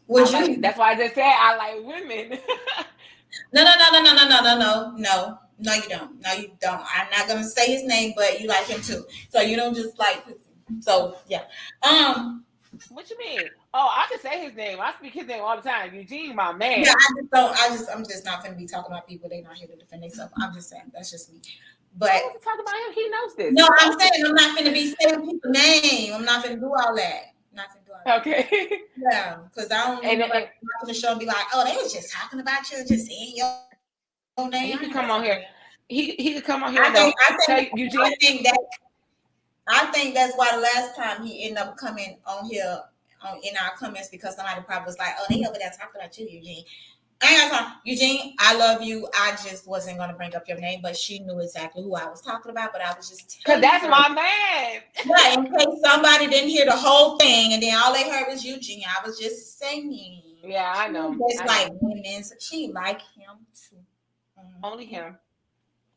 [0.08, 0.34] Would you?
[0.34, 2.30] Like, that's why I just said I like women.
[3.54, 5.38] no, no, no, no, no, no, no, no, no, no.
[5.62, 6.22] No, you don't.
[6.22, 6.82] No, you don't.
[6.82, 9.06] I'm not gonna say his name, but you like him too.
[9.30, 10.24] So you don't just like.
[10.80, 11.44] So yeah.
[11.84, 12.46] Um.
[12.90, 13.42] What you mean?
[13.74, 14.80] Oh, I can say his name.
[14.80, 15.94] I speak his name all the time.
[15.94, 16.84] Eugene, my man.
[16.84, 17.60] Yeah, I just don't.
[17.60, 17.90] I just.
[17.90, 19.30] I'm just not gonna be talking about people.
[19.30, 20.34] They're not here to defend themselves.
[20.38, 20.92] I'm just saying.
[20.94, 21.42] That's just me.
[21.98, 22.12] But
[22.44, 22.94] talk about him.
[22.94, 23.54] He knows this.
[23.54, 26.14] No, I'm saying I'm not gonna be saying people's name.
[26.14, 27.34] I'm not gonna do all that.
[27.52, 28.22] I'm not gonna do all that.
[28.22, 28.82] Okay.
[29.12, 30.52] Yeah, because I don't and, like
[30.86, 33.56] the show and be like, oh, they was just talking about you, just saying your,
[34.38, 34.74] your name.
[34.74, 35.42] He could come on here.
[35.88, 36.84] He he could come on here.
[36.84, 38.02] I think, I think, Eugene.
[38.02, 38.58] I think that
[39.70, 42.82] I think that's why the last time he ended up coming on here
[43.22, 46.18] on in our comments because somebody probably was like, oh, they over there talking about
[46.18, 46.64] you, Eugene.
[47.22, 47.74] I ain't got time.
[47.84, 49.08] Eugene, I love you.
[49.14, 52.22] I just wasn't gonna bring up your name, but she knew exactly who I was
[52.22, 52.72] talking about.
[52.72, 53.90] But I was just because that's her.
[53.90, 54.82] my man.
[55.06, 58.46] Right, in case somebody didn't hear the whole thing, and then all they heard was
[58.46, 58.84] Eugene.
[58.88, 60.22] I was just saying.
[60.42, 61.18] Yeah, I know.
[61.28, 62.24] It's like women.
[62.40, 63.76] She like him too.
[64.40, 64.64] Mm-hmm.
[64.66, 65.18] Only him.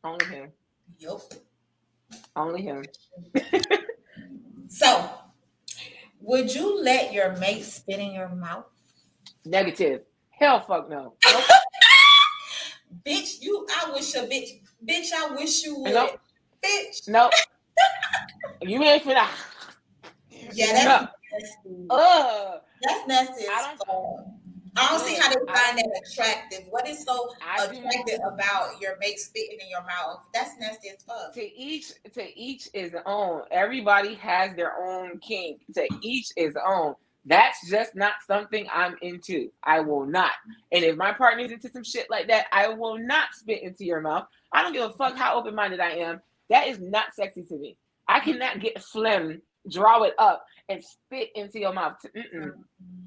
[0.03, 0.51] Only him.
[0.99, 1.21] Yep.
[2.35, 2.83] Only him.
[4.67, 5.09] so,
[6.19, 8.65] would you let your mate spit in your mouth?
[9.45, 10.03] Negative.
[10.31, 11.15] Hell fuck no.
[11.25, 11.43] Nope.
[13.05, 15.93] bitch, you I wish a bitch bitch, I wish you would.
[15.93, 16.19] Nope.
[16.63, 17.07] Bitch.
[17.07, 17.31] Nope.
[18.61, 19.27] you ain't finna.
[20.53, 21.07] Yeah, that's no.
[21.31, 21.87] nasty.
[21.89, 22.61] Ugh.
[22.81, 23.45] That's nasty.
[23.47, 24.25] I don't,
[24.75, 26.61] I don't see how they find that attractive.
[26.69, 30.21] What is so attractive about your mate spitting in your mouth?
[30.33, 31.33] That's nasty as fuck.
[31.35, 33.43] To each, to each is own.
[33.51, 35.61] Everybody has their own kink.
[35.75, 36.95] To each is own.
[37.25, 39.49] That's just not something I'm into.
[39.63, 40.31] I will not.
[40.71, 44.01] And if my partner's into some shit like that, I will not spit into your
[44.01, 44.25] mouth.
[44.51, 46.21] I don't give a fuck how open minded I am.
[46.49, 47.77] That is not sexy to me.
[48.07, 51.93] I cannot get phlegm, draw it up, and spit into your mouth.
[52.15, 52.33] Mm-mm.
[52.35, 53.02] Mm-hmm.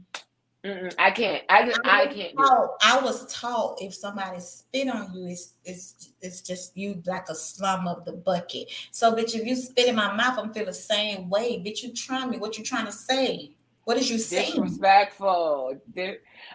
[0.67, 0.93] Mm-mm.
[0.99, 1.45] I can't.
[1.49, 2.37] I just, I, I can't.
[2.37, 7.29] Taught, I was taught if somebody spit on you, it's it's it's just you like
[7.29, 8.69] a slum of the bucket.
[8.91, 11.63] So, bitch, if you spit in my mouth, I'm feel the same way.
[11.65, 12.39] Bitch, you trying me?
[12.39, 13.53] What you trying to say?
[13.85, 14.61] What is you saying?
[14.61, 15.79] Disrespectful.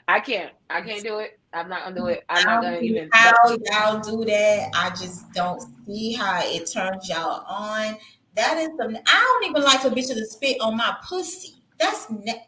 [0.09, 0.51] I can't.
[0.69, 1.39] I can't do it.
[1.53, 2.25] I'm not gonna do it.
[2.27, 3.09] I'm not gonna even.
[3.13, 4.71] How y'all do that?
[4.75, 7.95] I just don't see how it turns y'all on.
[8.35, 9.01] That is the.
[9.07, 11.63] I don't even like a bitch to spit on my pussy.
[11.79, 12.45] That's ne-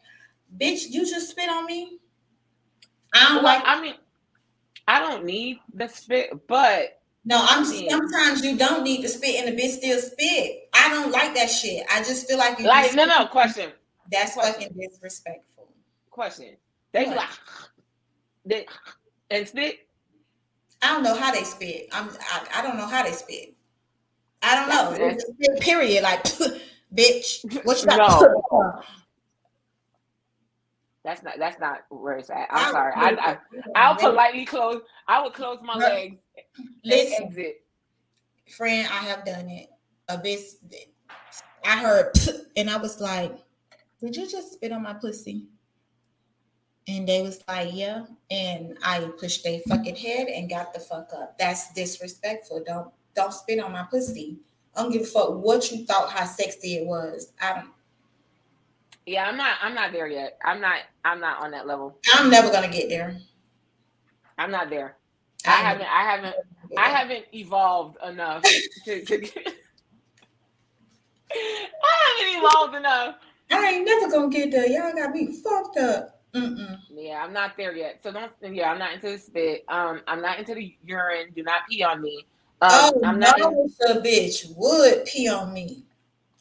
[0.58, 0.90] bitch.
[0.90, 2.00] You just spit on me.
[3.14, 3.64] I don't well, like.
[3.66, 3.96] I mean,
[4.88, 9.36] I don't need the spit, but no, I'm just, sometimes you don't need to spit
[9.36, 10.70] and the bitch still spit.
[10.74, 11.86] I don't like that shit.
[11.90, 13.72] I just feel like you like no no question.
[14.12, 14.54] That's Question.
[14.54, 15.70] fucking disrespectful.
[16.10, 16.58] Question.
[16.92, 17.30] They like
[18.46, 18.66] they
[19.30, 19.88] and spit.
[20.82, 21.88] I don't know how they spit.
[21.94, 23.56] I'm I, I don't know how they spit.
[24.42, 25.18] I don't know.
[25.62, 26.04] Period.
[26.04, 26.24] Like
[26.94, 27.66] bitch.
[27.66, 28.86] What you got?
[31.04, 32.48] That's not that's not where it's at.
[32.50, 32.94] I'm I, sorry.
[32.96, 33.38] I,
[33.76, 34.82] I will politely close.
[35.08, 36.16] I would close my legs.
[36.86, 37.62] Listen, exit.
[38.50, 39.70] Friend, I have done it.
[40.08, 40.40] A bit.
[41.66, 42.14] I heard,
[42.58, 43.38] and I was like,
[44.00, 45.48] did you just spit on my pussy?
[46.88, 48.06] And they was like, yeah.
[48.30, 51.38] And I pushed their fucking head and got the fuck up.
[51.38, 52.64] That's disrespectful.
[52.66, 54.38] Don't don't spit on my pussy.
[54.76, 57.34] I don't give a fuck what you thought how sexy it was.
[57.42, 57.73] I don't.
[59.06, 59.58] Yeah, I'm not.
[59.62, 60.38] I'm not there yet.
[60.44, 60.80] I'm not.
[61.04, 61.98] I'm not on that level.
[62.16, 63.18] I'm never gonna get there.
[64.38, 64.96] I'm not there.
[65.46, 65.88] I, I haven't.
[65.88, 66.36] I haven't.
[66.78, 68.44] I haven't evolved enough
[68.86, 69.04] to.
[69.06, 69.36] to get,
[71.36, 73.16] I haven't evolved enough
[73.54, 74.68] I ain't never gonna get there.
[74.68, 76.22] Y'all got me fucked up.
[76.34, 76.80] Mm-mm.
[76.90, 78.00] Yeah, I'm not there yet.
[78.02, 78.32] So don't.
[78.42, 79.64] Yeah, I'm not into the spit.
[79.68, 81.32] Um, I'm not into the urine.
[81.36, 82.26] Do not pee on me.
[82.62, 85.84] Um, oh I'm not no, in- the bitch would pee on me.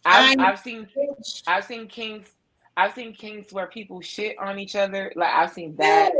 [0.04, 0.86] I've, I've seen.
[0.96, 1.42] Bitch.
[1.46, 2.28] I've seen kings.
[2.76, 5.12] I've seen kinks where people shit on each other.
[5.16, 6.12] Like I've seen that.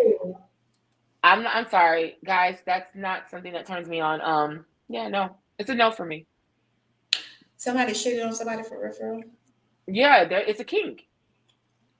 [1.24, 1.42] I'm.
[1.42, 2.58] not, I'm sorry, guys.
[2.66, 4.20] That's not something that turns me on.
[4.20, 4.64] Um.
[4.88, 5.08] Yeah.
[5.08, 5.36] No.
[5.58, 6.26] It's a no for me.
[7.56, 9.22] Somebody shitted on somebody for referral.
[9.86, 11.06] Yeah, there, it's a kink.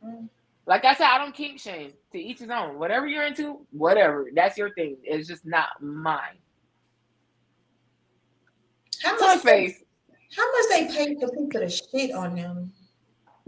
[0.05, 0.29] Mm.
[0.67, 1.93] Like I said, I don't kink shame.
[2.13, 2.79] To each his own.
[2.79, 4.29] Whatever you're into, whatever.
[4.35, 4.97] That's your thing.
[5.03, 6.39] It's just not mine.
[9.03, 9.83] How much face?
[10.37, 12.73] How much they pay for people to shit on them?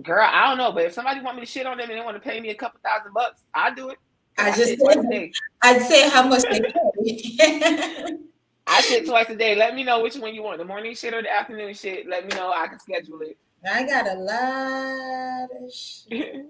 [0.03, 2.05] Girl, I don't know, but if somebody want me to shit on them and they
[2.05, 3.99] want to pay me a couple thousand bucks, I'll do it.
[4.36, 5.30] I, I just said,
[5.62, 8.16] I'd say how much they pay.
[8.66, 9.55] I shit twice a day.
[9.55, 12.09] Let me know which one you want, the morning shit or the afternoon shit.
[12.09, 12.53] Let me know.
[12.53, 13.38] I can schedule it.
[13.70, 16.47] I got a lot of shit.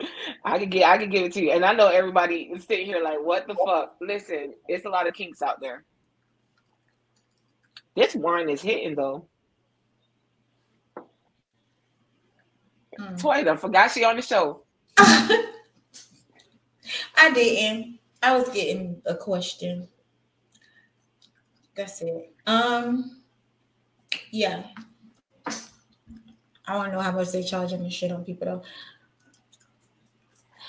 [0.44, 1.50] I could get I could give it to you.
[1.50, 3.96] And I know everybody is sitting here like, what the fuck?
[4.00, 5.84] Listen, it's a lot of kinks out there.
[7.96, 9.26] This wine is hitting though.
[12.98, 13.20] Mm.
[13.20, 14.64] Toya, I forgot she on the show.
[14.98, 15.44] I
[17.32, 17.98] didn't.
[18.22, 19.88] I was getting a question.
[21.76, 22.32] That's it.
[22.46, 23.22] Um
[24.30, 24.64] yeah.
[26.66, 28.62] I want to know how much they charge and shit on people though.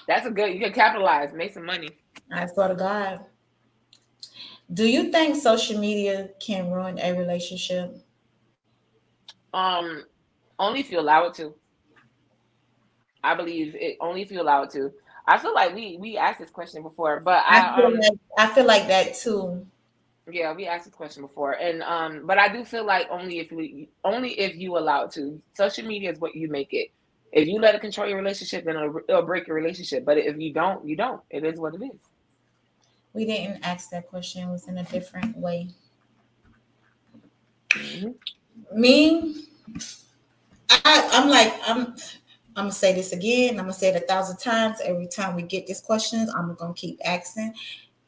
[0.08, 0.54] That's a good.
[0.54, 1.90] You can capitalize, make some money.
[2.32, 3.26] I swear to God.
[4.74, 7.96] Do you think social media can ruin a relationship?
[9.54, 10.06] Um,
[10.58, 11.54] only if you allow it to.
[13.24, 14.92] I believe it only if you allow it to.
[15.28, 18.12] I feel like we we asked this question before, but I, I feel, um, like,
[18.38, 19.66] I feel like that too.
[20.32, 23.52] Yeah, we asked this question before, and um, but I do feel like only if
[23.52, 25.42] we only if you allow it to.
[25.54, 26.92] Social media is what you make it.
[27.32, 30.04] If you let it control your relationship, then it'll, it'll break your relationship.
[30.04, 31.22] But if you don't, you don't.
[31.30, 32.00] It is what it is.
[33.14, 34.48] We didn't ask that question.
[34.48, 35.70] It was in a different way.
[37.70, 38.80] Mm-hmm.
[38.80, 39.46] Me,
[40.70, 41.96] I, I'm like, I'm
[42.60, 43.52] I'm gonna say this again.
[43.52, 44.82] I'm gonna say it a thousand times.
[44.84, 47.54] Every time we get these questions, I'm gonna keep asking.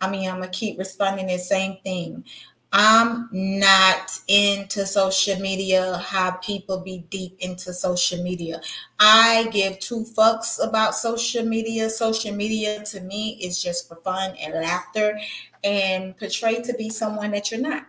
[0.02, 2.26] I mean, I'm gonna keep responding the same thing.
[2.74, 8.60] I'm not into social media, how people be deep into social media.
[9.00, 11.90] I give two fucks about social media.
[11.90, 15.18] Social media to me is just for fun and laughter
[15.64, 17.86] and portray to be someone that you're not.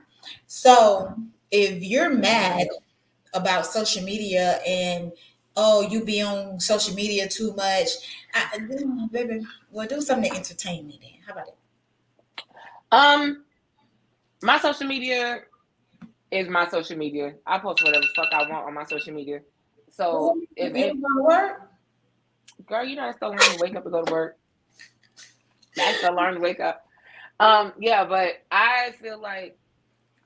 [0.47, 1.13] So
[1.51, 2.69] if you're mad
[3.35, 5.11] about social media and
[5.57, 7.89] oh, you be on social media too much,
[8.35, 8.59] I,
[9.11, 11.11] baby, well, do something to entertain me then.
[11.27, 11.57] How about it?
[12.91, 13.45] Um,
[14.43, 15.41] my social media
[16.31, 17.35] is my social media.
[17.47, 19.41] I post whatever fuck I want on my social media.
[19.91, 21.71] So well, if it, work,
[22.67, 24.39] girl, you know I still learn to wake up and go to work.
[25.79, 26.87] I still learn to wake up.
[27.41, 29.59] Um, yeah, but I feel like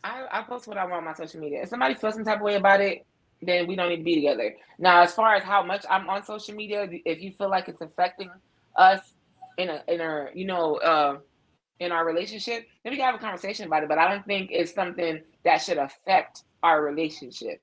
[0.05, 1.63] I, I post what I want on my social media.
[1.63, 3.05] If somebody feels some type of way about it,
[3.43, 4.55] then we don't need to be together.
[4.79, 7.81] Now, as far as how much I'm on social media, if you feel like it's
[7.81, 8.31] affecting
[8.77, 9.01] us
[9.59, 11.19] in a in a you know uh,
[11.81, 13.89] in our relationship, then we can have a conversation about it.
[13.89, 17.61] But I don't think it's something that should affect our relationship.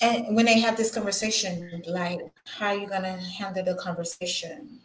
[0.00, 4.80] And when they have this conversation, like how are you gonna handle the conversation?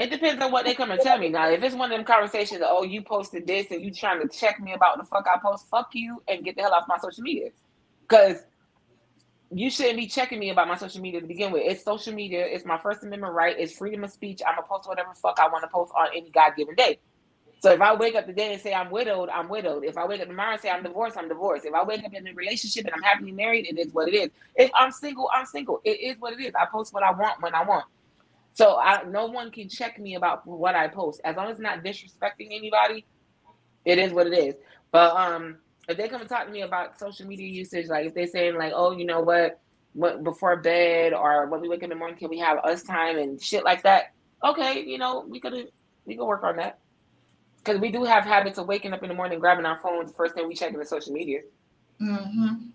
[0.00, 1.28] It depends on what they come and tell me.
[1.28, 4.28] Now, if it's one of them conversations, oh, you posted this and you trying to
[4.34, 6.96] check me about the fuck I post, fuck you and get the hell off my
[6.96, 7.50] social media.
[8.08, 8.38] Because
[9.52, 11.64] you shouldn't be checking me about my social media to begin with.
[11.66, 12.46] It's social media.
[12.46, 13.54] It's my First Amendment right.
[13.58, 14.40] It's freedom of speech.
[14.48, 16.98] I'm gonna post whatever fuck I want to post on any God given day.
[17.58, 19.84] So if I wake up today and say I'm widowed, I'm widowed.
[19.84, 21.66] If I wake up tomorrow and say I'm divorced, I'm divorced.
[21.66, 24.14] If I wake up in a relationship and I'm happily married, it is what it
[24.14, 24.30] is.
[24.56, 25.82] If I'm single, I'm single.
[25.84, 26.54] It is what it is.
[26.58, 27.84] I post what I want when I want.
[28.52, 31.60] So I, no one can check me about what I post as long as it's
[31.60, 33.06] not disrespecting anybody.
[33.84, 34.54] It is what it is.
[34.90, 38.14] But um, if they come and talk to me about social media usage, like if
[38.14, 39.60] they're saying like, oh, you know what,
[39.92, 42.82] what before bed or when we wake up in the morning, can we have us
[42.82, 44.12] time and shit like that?
[44.44, 45.68] Okay, you know, we could
[46.04, 46.80] we could work on that
[47.58, 50.12] because we do have habits of waking up in the morning, grabbing our phones.
[50.12, 51.40] First thing we check the social media.
[52.00, 52.66] Mm-hmm.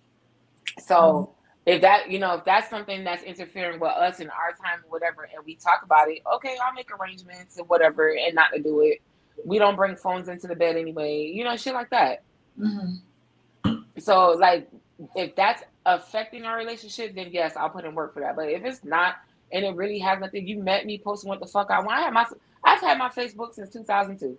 [0.79, 1.34] So.
[1.65, 4.89] If that you know if that's something that's interfering with us in our time or
[4.91, 8.61] whatever and we talk about it okay i'll make arrangements and whatever and not to
[8.61, 9.01] do it.
[9.43, 12.23] We don't bring phones into the bed anyway you know shit like that.
[12.59, 13.75] Mm-hmm.
[13.97, 14.69] so like
[15.15, 18.35] if that's affecting our relationship then yes i'll put in work for that.
[18.35, 19.15] But if it's not
[19.51, 21.97] and it really has nothing you met me posting what the fuck i want.
[21.97, 22.27] I have my
[22.63, 24.37] i've had my facebook since 2002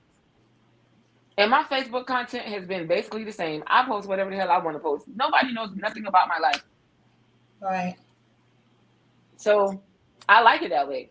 [1.38, 3.64] and my facebook content has been basically the same.
[3.66, 5.06] I post whatever the hell i want to post.
[5.12, 6.62] Nobody knows nothing about my life
[7.60, 7.96] Right.
[9.36, 9.80] So
[10.28, 11.10] I like it that way.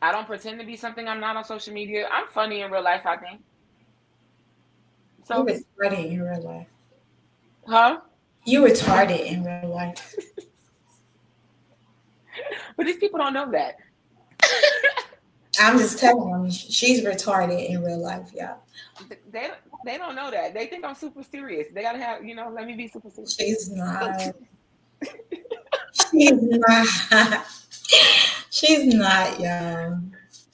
[0.00, 2.08] I don't pretend to be something I'm not on social media.
[2.10, 3.40] I'm funny in real life, I think.
[5.24, 6.66] So you retarded in real life.
[7.66, 8.00] Huh?
[8.44, 10.14] You retarded in real life.
[12.76, 13.76] but these people don't know that.
[15.60, 18.54] I'm just telling them she's retarded in real life, yeah.
[19.30, 19.50] They
[19.84, 20.54] they don't know that.
[20.54, 21.68] They think I'm super serious.
[21.72, 23.34] They gotta have, you know, let me be super serious.
[23.34, 24.34] She's not.
[26.10, 27.46] she's not.
[28.50, 30.00] She's not, y'all.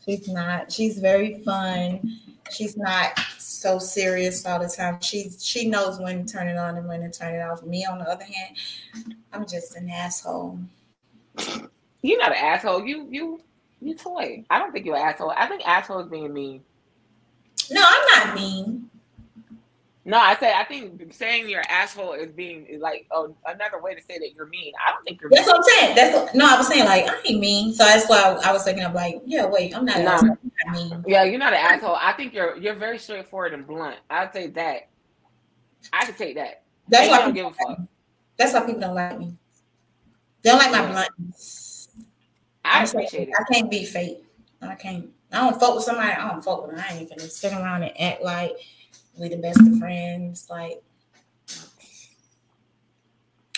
[0.05, 0.71] She's not.
[0.71, 2.21] She's very fun.
[2.51, 5.01] She's not so serious all the time.
[5.01, 7.63] She she knows when to turn it on and when to turn it off.
[7.63, 10.59] Me, on the other hand, I'm just an asshole.
[12.03, 12.85] You're not an asshole.
[12.85, 13.41] You you
[13.81, 14.45] you toy.
[14.51, 15.33] I don't think you're an asshole.
[15.37, 16.63] I think asshole is being mean.
[17.71, 18.91] No, I'm not mean.
[20.07, 24.03] No, I say I think saying you're asshole is being like oh, another way to
[24.03, 24.73] say that you're mean.
[24.87, 25.31] I don't think you're.
[25.31, 25.57] That's mean.
[25.57, 25.97] what I'm saying.
[25.97, 27.73] That's what, no, I was saying like I ain't mean.
[27.73, 30.01] So that's why I, I was thinking of like, yeah, wait, I'm not.
[30.01, 30.11] No.
[30.11, 31.05] Asshole, I'm not mean.
[31.07, 31.97] Yeah, you're not an asshole.
[31.99, 33.97] I think you're you're very straightforward and blunt.
[34.11, 34.89] I'd say that.
[35.93, 36.65] I could take that.
[36.89, 37.79] That's why I don't give a fuck.
[38.37, 39.37] That's why people don't like me.
[40.43, 41.89] They don't like my bluntness.
[42.63, 43.35] I I'm appreciate it.
[43.39, 44.23] I can't be fake.
[44.61, 45.09] I can't.
[45.33, 46.13] I don't fuck with somebody.
[46.13, 46.85] I don't fuck with them.
[46.87, 48.57] I ain't gonna sit around and act like
[49.19, 50.47] we the best of friends.
[50.51, 50.83] Like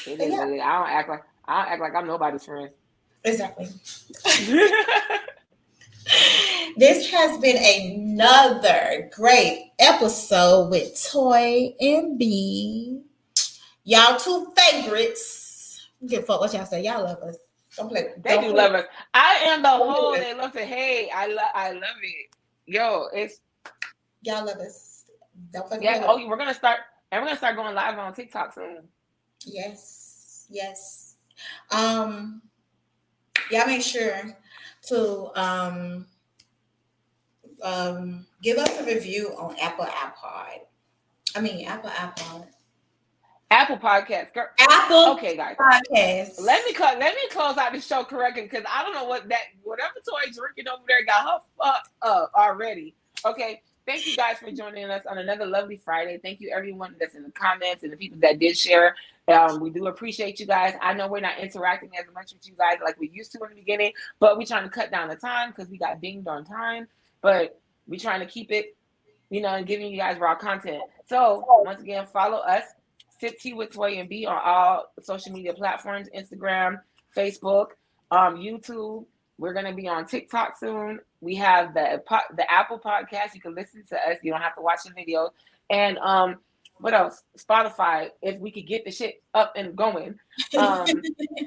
[0.07, 0.33] it is.
[0.33, 0.41] Yeah.
[0.41, 2.71] I don't act like I don't act like I'm nobody's friend.
[3.25, 3.67] Exactly.
[6.77, 13.03] this has been another great episode with Toy and B.
[13.85, 15.89] Y'all two favorites.
[16.07, 16.83] Give fuck what y'all say.
[16.83, 17.37] Y'all love us.
[17.77, 18.09] Don't play.
[18.23, 18.63] They don't do play.
[18.63, 18.85] love us.
[19.13, 20.13] I am the whole.
[20.13, 20.65] They love to.
[20.65, 21.51] Hey, I love.
[21.55, 22.27] I love it.
[22.67, 23.41] Yo, it's
[24.23, 24.86] y'all love us.
[25.57, 26.01] Don't forget.
[26.03, 26.07] Yeah.
[26.09, 26.81] Oh, we're gonna start,
[27.11, 28.83] and we're gonna start going live on TikTok soon.
[29.45, 30.47] Yes.
[30.51, 31.17] Yes.
[31.71, 32.43] Um.
[33.51, 34.23] Y'all make sure
[34.89, 36.07] to um
[37.63, 40.61] um, give us a review on Apple iPod.
[41.35, 42.47] I mean Apple iPod.
[43.51, 44.35] Apple Podcast.
[44.35, 44.49] Girl.
[44.59, 45.13] Apple.
[45.13, 45.57] Okay, guys.
[45.57, 46.41] Podcast.
[46.41, 49.29] Let me cl- let me close out the show correctly because I don't know what
[49.29, 52.95] that whatever toy drinking over there got her fucked up already.
[53.25, 53.63] Okay.
[53.87, 56.19] Thank you guys for joining us on another lovely Friday.
[56.21, 58.97] Thank you everyone that's in the comments and the people that did share.
[59.29, 60.75] Um, we do appreciate you guys.
[60.83, 63.51] I know we're not interacting as much with you guys like we used to in
[63.51, 66.45] the beginning, but we're trying to cut down the time because we got dinged on
[66.45, 66.89] time.
[67.23, 68.77] But we're trying to keep it,
[69.31, 70.83] you know, and giving you guys raw content.
[71.09, 72.65] So once again, follow us
[73.21, 76.81] Sip Tea with Toy and B on all social media platforms Instagram,
[77.17, 77.69] Facebook,
[78.11, 79.05] um, YouTube.
[79.39, 81.01] We're gonna be on TikTok soon.
[81.21, 82.03] We have the
[82.37, 83.35] the Apple podcast.
[83.35, 84.19] You can listen to us.
[84.23, 85.31] You don't have to watch the video.
[85.71, 86.37] And um,
[86.79, 87.23] what else?
[87.39, 88.11] Spotify.
[88.23, 90.19] If we could get the shit up and going.
[90.57, 90.87] Um,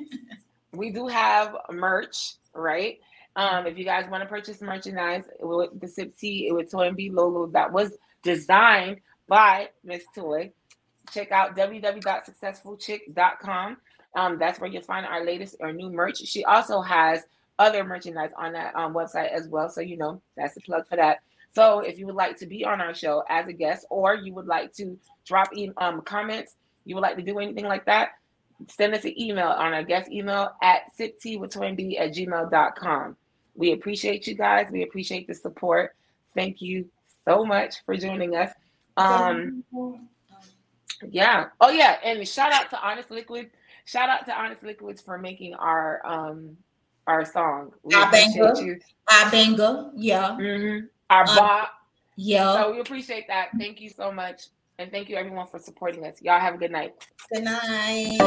[0.74, 3.00] we do have merch, right?
[3.36, 6.98] Um, if you guys want to purchase merchandise with the Sip Tea with Toy and
[6.98, 10.52] B logo that was designed by Miss Toy
[11.12, 13.78] check out www.successfulchick.com.
[14.16, 16.18] Um, that's where you'll find our latest or new merch.
[16.20, 17.22] She also has
[17.60, 19.70] other merchandise on that um, website as well.
[19.70, 21.20] So, you know, that's the plug for that.
[21.54, 24.34] So, if you would like to be on our show as a guest or you
[24.34, 26.56] would like to drop e- um, comments,
[26.86, 28.12] you would like to do anything like that,
[28.68, 33.16] send us an email on our guest email at sipteawithtwinb at gmail.com.
[33.56, 34.68] We appreciate you guys.
[34.72, 35.96] We appreciate the support.
[36.34, 36.90] Thank you
[37.26, 38.52] so much for joining us.
[38.98, 39.64] Um,
[41.10, 41.48] yeah.
[41.62, 41.98] Oh yeah.
[42.04, 43.50] And shout out to Honest Liquid.
[43.86, 46.58] Shout out to Honest Liquids for making our um
[47.10, 47.74] our song.
[47.82, 48.54] We our banger.
[48.62, 48.80] You.
[49.12, 49.90] Our banger.
[49.96, 50.38] Yeah.
[50.40, 50.86] Mm-hmm.
[51.10, 51.72] Our um, bop.
[52.16, 52.54] Yeah.
[52.54, 53.50] So we appreciate that.
[53.58, 54.44] Thank you so much.
[54.78, 56.22] And thank you everyone for supporting us.
[56.22, 56.94] Y'all have a good night.
[57.34, 58.20] Good night.